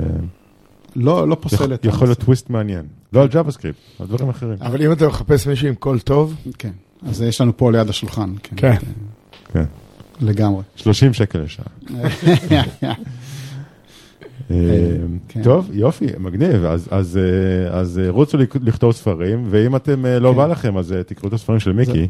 לא, 0.95 1.27
לא 1.27 1.37
פוסל 1.39 1.73
את 1.73 1.85
יכול 1.85 2.07
להיות. 2.07 2.19
טוויסט 2.19 2.49
מעניין. 2.49 2.85
לא 3.13 3.21
על 3.21 3.27
JavaScript, 3.27 3.79
על 3.99 4.07
דברים 4.07 4.29
אחרים. 4.29 4.55
אבל 4.61 4.81
אם 4.85 4.91
אתה 4.91 5.07
מחפש 5.07 5.47
מישהו 5.47 5.67
עם 5.67 5.75
קול 5.75 5.99
טוב, 5.99 6.35
כן, 6.57 6.71
אז 7.07 7.21
יש 7.21 7.41
לנו 7.41 7.57
פה 7.57 7.71
ליד 7.71 7.89
השולחן, 7.89 8.33
כן, 8.43 8.55
כן. 8.57 8.75
כן. 9.53 9.63
לגמרי. 10.21 10.61
30 10.75 11.13
שקל 11.13 11.39
לשעה. 11.39 11.65
אה. 14.51 14.55
טוב, 15.43 15.69
יופי, 15.73 16.05
מגניב. 16.19 16.65
אז- 16.91 17.19
אה, 17.21 17.79
אה, 18.03 18.09
רוצו 18.09 18.37
לכ- 18.37 18.55
לכתוב 18.63 18.91
ספרים, 18.91 19.43
ואם 19.49 19.75
אתם 19.75 20.05
לא 20.05 20.31
כן. 20.31 20.37
בא 20.37 20.47
לכם, 20.47 20.77
אז 20.77 20.95
תקראו 21.07 21.27
את 21.27 21.33
הספרים 21.33 21.59
של 21.59 21.71
מיקי. 21.71 22.07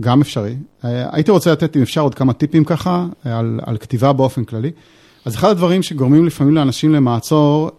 גם 0.00 0.20
אפשרי. 0.20 0.54
הייתי 0.82 1.30
רוצה 1.30 1.52
לתת, 1.52 1.76
אם 1.76 1.82
אפשר, 1.82 2.00
עוד 2.00 2.14
כמה 2.14 2.32
טיפים 2.32 2.64
ככה, 2.64 3.06
על, 3.24 3.76
כתיבה 3.80 4.12
באופן 4.12 4.44
כללי. 4.44 4.70
אז 5.24 5.34
אחד 5.34 5.48
הדברים 5.50 5.82
שגורמים 5.82 6.26
לפעמים 6.26 6.54
לאנשים 6.54 6.92
למעצור, 6.94 7.70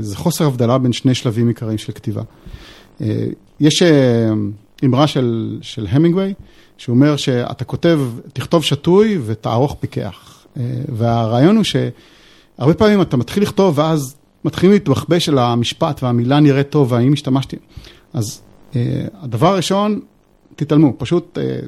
זה 0.00 0.16
חוסר 0.16 0.46
הבדלה 0.46 0.78
בין 0.78 0.92
שני 0.92 1.14
שלבים 1.14 1.48
עיקריים 1.48 1.78
של 1.78 1.92
כתיבה. 1.92 2.22
יש 3.60 3.82
אמרה 4.84 5.06
של, 5.06 5.58
של 5.62 5.86
המינגווי, 5.90 6.34
שהוא 6.78 6.94
אומר 6.94 7.16
שאתה 7.16 7.64
כותב, 7.64 8.00
תכתוב 8.32 8.64
שתוי 8.64 9.18
ותערוך 9.26 9.76
פיקח. 9.80 10.46
והרעיון 10.88 11.56
הוא 11.56 11.64
שהרבה 12.58 12.74
פעמים 12.74 13.02
אתה 13.02 13.16
מתחיל 13.16 13.42
לכתוב, 13.42 13.78
ואז 13.78 14.16
מתחילים 14.44 14.72
להתבחבש 14.72 15.28
על 15.28 15.38
המשפט, 15.38 16.02
והמילה 16.02 16.40
נראית 16.40 16.70
טוב, 16.70 16.92
והאם 16.92 17.12
השתמשתי. 17.12 17.56
אז 18.12 18.42
אה, 18.76 19.04
הדבר 19.22 19.46
הראשון, 19.46 20.00
תתעלמו, 20.56 20.92
פשוט, 20.98 21.38
אה, 21.38 21.58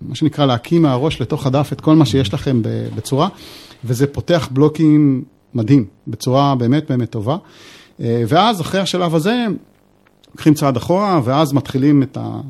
מה 0.00 0.14
שנקרא, 0.14 0.46
להקים 0.46 0.82
מהראש 0.82 1.20
לתוך 1.20 1.46
הדף 1.46 1.72
את 1.72 1.80
כל 1.80 1.96
מה 1.96 2.06
שיש 2.06 2.34
לכם 2.34 2.62
בצורה, 2.96 3.28
וזה 3.84 4.06
פותח 4.06 4.48
בלוקים 4.52 5.24
מדהים, 5.54 5.84
בצורה 6.06 6.54
באמת 6.54 6.90
באמת 6.90 7.10
טובה. 7.10 7.36
אה, 8.00 8.22
ואז, 8.28 8.60
אחרי 8.60 8.80
השלב 8.80 9.14
הזה, 9.14 9.46
לוקחים 10.30 10.54
צעד 10.54 10.76
אחורה, 10.76 11.20
ואז 11.24 11.52
מתחילים 11.52 12.02
את, 12.02 12.16
ה, 12.16 12.40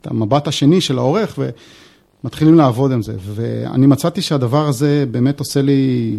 את 0.00 0.06
המבט 0.06 0.48
השני 0.48 0.80
של 0.80 0.98
העורך, 0.98 1.38
ומתחילים 2.24 2.54
לעבוד 2.54 2.92
עם 2.92 3.02
זה. 3.02 3.14
ואני 3.20 3.86
מצאתי 3.86 4.22
שהדבר 4.22 4.66
הזה 4.66 5.04
באמת 5.10 5.38
עושה 5.38 5.62
לי 5.62 6.16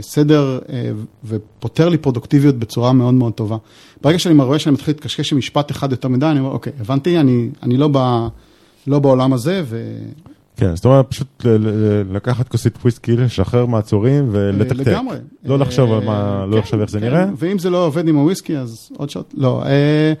סדר 0.00 0.58
אה, 0.68 0.90
ופותר 1.24 1.88
לי 1.88 1.98
פרודוקטיביות 1.98 2.56
בצורה 2.58 2.92
מאוד 2.92 3.14
מאוד 3.14 3.32
טובה. 3.32 3.56
ברגע 4.02 4.18
שאני 4.18 4.42
רואה 4.42 4.58
שאני 4.58 4.72
מתחיל 4.72 4.94
להתקשקש 4.94 5.32
עם 5.32 5.38
משפט 5.38 5.70
אחד 5.70 5.90
יותר 5.90 6.08
מדי, 6.08 6.26
אני 6.26 6.40
אומר, 6.40 6.50
אוקיי, 6.50 6.72
הבנתי, 6.80 7.18
אני, 7.18 7.48
אני 7.62 7.76
לא, 7.76 7.88
ב, 7.92 8.26
לא 8.86 8.98
בעולם 8.98 9.32
הזה, 9.32 9.62
ו... 9.64 9.98
כן, 10.56 10.76
זאת 10.76 10.84
אומרת, 10.84 11.06
פשוט 11.10 11.44
לקחת 12.12 12.48
כוסית 12.48 12.76
וויסקי, 12.76 13.16
לשחרר 13.16 13.66
מעצורים 13.66 14.28
ולתקתק. 14.32 14.86
לגמרי. 14.86 15.16
לא 15.44 15.58
לחשוב 15.58 15.92
על 15.92 16.04
מה, 16.04 16.40
אה, 16.40 16.46
לא 16.46 16.52
כן, 16.52 16.58
לחשוב 16.58 16.80
איך 16.80 16.90
זה 16.90 17.00
כן, 17.00 17.06
נראה. 17.06 17.26
ואם 17.36 17.58
זה 17.58 17.70
לא 17.70 17.86
עובד 17.86 18.08
עם 18.08 18.16
הוויסקי, 18.16 18.56
אז 18.56 18.90
עוד 18.96 19.10
שעות, 19.10 19.34
לא. 19.36 19.62
אה, 19.66 20.12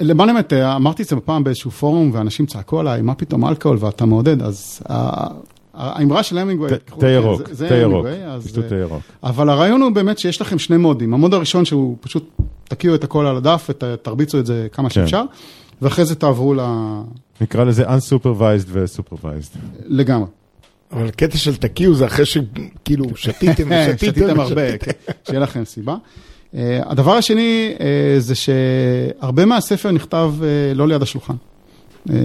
למען 0.00 0.28
האמת, 0.28 0.52
אה, 0.52 0.76
אמרתי 0.76 1.02
את 1.02 1.08
זה 1.08 1.16
פעם 1.16 1.44
באיזשהו 1.44 1.70
פורום, 1.70 2.10
ואנשים 2.14 2.46
צעקו 2.46 2.80
עליי, 2.80 3.02
מה 3.02 3.14
פתאום 3.14 3.48
אלכוהול 3.48 3.78
ואתה 3.80 4.06
מעודד, 4.06 4.42
אז 4.42 4.82
האמרה 5.74 6.22
של 6.22 6.38
המינגווי, 6.38 6.70
תה 6.98 7.08
ירוק, 7.08 7.42
תה 7.68 7.74
ירוק, 7.74 8.06
תשתו 8.44 8.62
תה 8.62 8.74
ירוק. 8.74 9.02
אבל 9.22 9.48
הרעיון 9.48 9.82
הוא 9.82 9.92
באמת 9.92 10.18
שיש 10.18 10.40
לכם 10.40 10.58
שני 10.58 10.76
מודים. 10.76 11.14
המוד 11.14 11.34
הראשון 11.34 11.64
שהוא 11.64 11.96
פשוט 12.00 12.30
תקיעו 12.64 12.94
את 12.94 13.04
הכל 13.04 13.26
על 13.26 13.36
הדף 13.36 13.70
ותרביצו 13.70 14.38
את 14.38 14.46
זה 14.46 14.66
כמה 14.72 14.88
כן. 14.88 14.94
שאפשר, 14.94 15.22
ואחרי 15.82 16.04
זה 16.04 16.14
תעברו 16.14 16.54
ל... 16.54 16.60
נקרא 17.40 17.64
לזה 17.64 17.84
unsupervised 17.88 18.66
ו-supervised. 18.66 19.58
לגמרי. 19.86 20.26
אבל 20.92 21.06
הקטע 21.08 21.38
של 21.38 21.56
תקיעו 21.56 21.94
זה 21.94 22.06
אחרי 22.06 22.26
שכאילו 22.26 23.04
שתיתם 23.16 23.68
ושתיתם. 23.70 24.06
שתיתם 24.06 24.40
הרבה. 24.40 24.78
כן, 24.78 24.90
שיהיה 25.26 25.40
לכם 25.40 25.64
סיבה. 25.64 25.96
אה, 26.54 26.80
הדבר 26.84 27.12
השני 27.12 27.74
אה, 27.80 28.14
זה 28.18 28.34
שהרבה 28.34 29.44
מהספר 29.44 29.90
נכתב 29.90 30.34
אה, 30.42 30.74
לא 30.74 30.88
ליד 30.88 31.02
השולחן. 31.02 31.34
אה, 32.10 32.16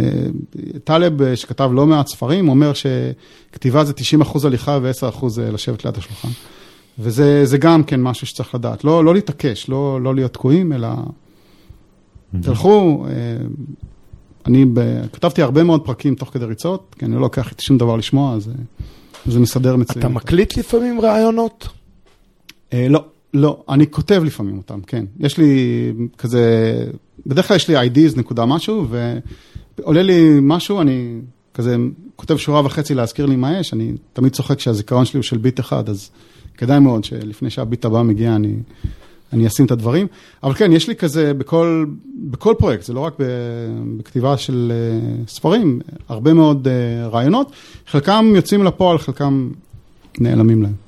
טלב, 0.84 1.22
אה, 1.22 1.36
שכתב 1.36 1.70
לא 1.74 1.86
מעט 1.86 2.08
ספרים, 2.08 2.50
אומר 2.50 2.72
שכתיבה 2.74 3.84
זה 3.84 3.94
90% 3.94 4.46
הליכה 4.46 4.80
ו-10% 4.82 5.26
לשבת 5.40 5.86
ליד 5.86 5.98
השולחן. 5.98 6.30
וזה 7.00 7.46
זה 7.46 7.58
גם 7.58 7.84
כן 7.84 8.02
משהו 8.02 8.28
שצריך 8.28 8.56
לדעת. 8.56 8.84
לא, 8.84 9.06
לא 9.06 9.14
להתעקש, 9.14 9.70
לא, 9.70 10.02
לא 10.02 10.16
להיות 10.16 10.34
תקועים, 10.34 10.74
אלא 10.74 10.88
תלכו. 12.42 13.06
אה, 13.10 13.14
אני 14.46 14.66
ב... 14.74 14.80
כתבתי 15.14 15.42
הרבה 15.42 15.64
מאוד 15.64 15.86
פרקים 15.86 16.16
תוך 16.16 16.30
כדי 16.34 16.46
ריצות, 16.46 16.96
כי 17.00 17.06
אני 17.06 17.16
לא 17.16 17.22
לוקח 17.22 17.50
איתי 17.50 17.64
שום 17.64 17.78
דבר 17.78 17.96
לשמוע, 17.96 18.36
אז 18.36 18.50
אה, 18.50 18.54
זה 19.26 19.40
מסדר 19.40 19.76
מצוין. 19.76 20.00
אתה 20.00 20.10
מקליט 20.10 20.58
לפעמים 20.58 21.02
רעיונות? 21.02 21.68
אה, 22.74 22.88
לא, 22.90 23.06
לא, 23.34 23.64
אני 23.70 23.92
כותב 23.92 24.22
לפעמים 24.26 24.58
אותם, 24.58 24.82
כן. 24.82 25.06
יש 25.20 25.38
לי 25.38 25.92
כזה, 26.18 26.42
בדרך 27.26 27.48
כלל 27.48 27.58
יש 27.58 27.68
לי 27.68 27.88
ideas 27.88 28.18
נקודה 28.18 28.46
משהו, 28.46 28.88
ועולה 29.78 30.04
לי 30.04 30.38
משהו, 30.42 30.82
אני 30.82 31.20
כזה 31.54 31.76
כותב 32.16 32.38
שורה 32.38 32.66
וחצי 32.66 32.94
להזכיר 32.94 33.26
לי 33.26 33.36
מה 33.36 33.60
יש, 33.60 33.74
אני 33.74 33.92
תמיד 34.14 34.34
צוחק 34.34 34.60
שהזיכרון 34.60 35.06
שלי 35.06 35.18
הוא 35.18 35.24
של 35.24 35.38
ביט 35.38 35.60
אחד, 35.60 35.90
אז 35.90 36.10
כדאי 36.58 36.80
מאוד 36.80 37.04
שלפני 37.04 37.50
שהביט 37.50 37.86
הבא 37.86 38.02
מגיע, 38.02 38.36
אני, 38.36 38.56
אני 39.34 39.48
אשים 39.48 39.66
את 39.66 39.72
הדברים. 39.72 40.08
אבל 40.44 40.54
כן, 40.54 40.72
יש 40.72 40.88
לי 40.88 40.96
כזה 40.96 41.34
בכל, 41.34 41.86
בכל 42.16 42.54
פרויקט, 42.58 42.84
זה 42.84 42.94
לא 42.94 43.00
רק 43.00 43.14
בכתיבה 43.98 44.38
של 44.38 44.72
אה, 44.72 45.30
ספרים, 45.30 45.80
הרבה 46.10 46.34
מאוד 46.34 46.68
אה, 46.68 47.14
רעיונות, 47.14 47.52
חלקם 47.88 48.34
יוצאים 48.36 48.64
לפועל, 48.64 48.98
חלקם 48.98 49.50
נעלמים 50.20 50.64
להם. 50.64 50.85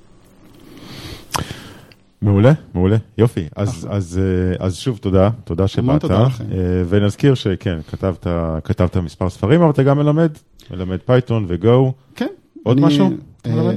מעולה, 2.21 2.51
מעולה, 2.73 2.97
יופי. 3.17 3.47
אז, 3.55 3.87
אז, 3.89 4.19
אה, 4.19 4.65
אז 4.65 4.75
שוב, 4.75 4.97
תודה, 4.97 5.29
תודה 5.43 5.67
שבאת. 5.67 5.83
המון 5.83 5.99
תודה 5.99 6.23
לכם. 6.23 6.43
אה, 6.51 6.57
ונזכיר 6.89 7.33
שכן, 7.33 7.79
כתבת, 7.91 8.27
כתבת 8.63 8.97
מספר 8.97 9.29
ספרים, 9.29 9.61
אבל 9.61 9.69
אתה 9.71 9.83
גם 9.83 9.97
מלמד, 9.97 10.31
מלמד 10.71 10.97
Python 11.05 11.45
ו 11.47 11.59
Go. 11.59 11.93
כן. 12.15 12.27
עוד 12.63 12.77
אני, 12.77 12.85
משהו? 12.87 13.09
אה? 13.45 13.71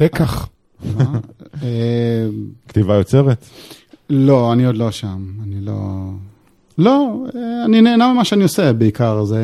לקח. 0.00 0.48
אה, 1.62 2.26
כתיבה 2.68 2.94
יוצרת? 2.94 3.44
לא, 4.10 4.52
אני 4.52 4.64
עוד 4.64 4.76
לא 4.76 4.90
שם, 4.90 5.26
אני 5.42 5.60
לא... 5.60 5.74
לא, 6.78 7.24
אני 7.64 7.80
נהנה 7.80 8.12
ממה 8.12 8.24
שאני 8.24 8.42
עושה 8.42 8.72
בעיקר, 8.72 9.24
זה 9.24 9.40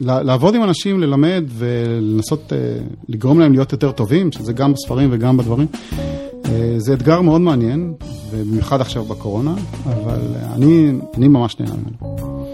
לעבוד 0.00 0.54
עם 0.54 0.62
אנשים, 0.62 1.00
ללמד 1.00 1.44
ולנסות 1.48 2.52
לגרום 3.08 3.40
להם 3.40 3.52
להיות 3.52 3.72
יותר 3.72 3.92
טובים, 3.92 4.32
שזה 4.32 4.52
גם 4.52 4.72
בספרים 4.72 5.08
וגם 5.12 5.36
בדברים. 5.36 5.66
אה, 6.50 6.74
זה 6.78 6.94
אתגר 6.94 7.20
מאוד 7.20 7.40
מעניין, 7.40 7.94
ובמיוחד 8.30 8.80
עכשיו 8.80 9.04
בקורונה, 9.04 9.54
אבל 9.86 10.20
אני, 10.54 10.92
אני 11.16 11.28
ממש 11.28 11.60
נהנה 11.60 11.74
ממנו. 11.74 12.46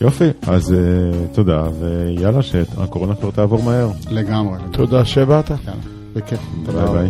יופי, 0.00 0.24
אז 0.42 0.70
uh, 0.70 1.34
תודה, 1.34 1.62
ויאללה, 1.80 2.42
שהקורונה 2.42 3.14
כבר 3.14 3.30
תעבור 3.30 3.62
מהר. 3.62 3.90
לגמרי. 4.10 4.58
תודה 4.72 5.04
שבאת. 5.04 5.50
יאללה, 5.50 5.80
בכיף. 6.14 6.40
ביי 6.66 7.08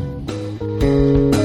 ביי. 0.80 1.39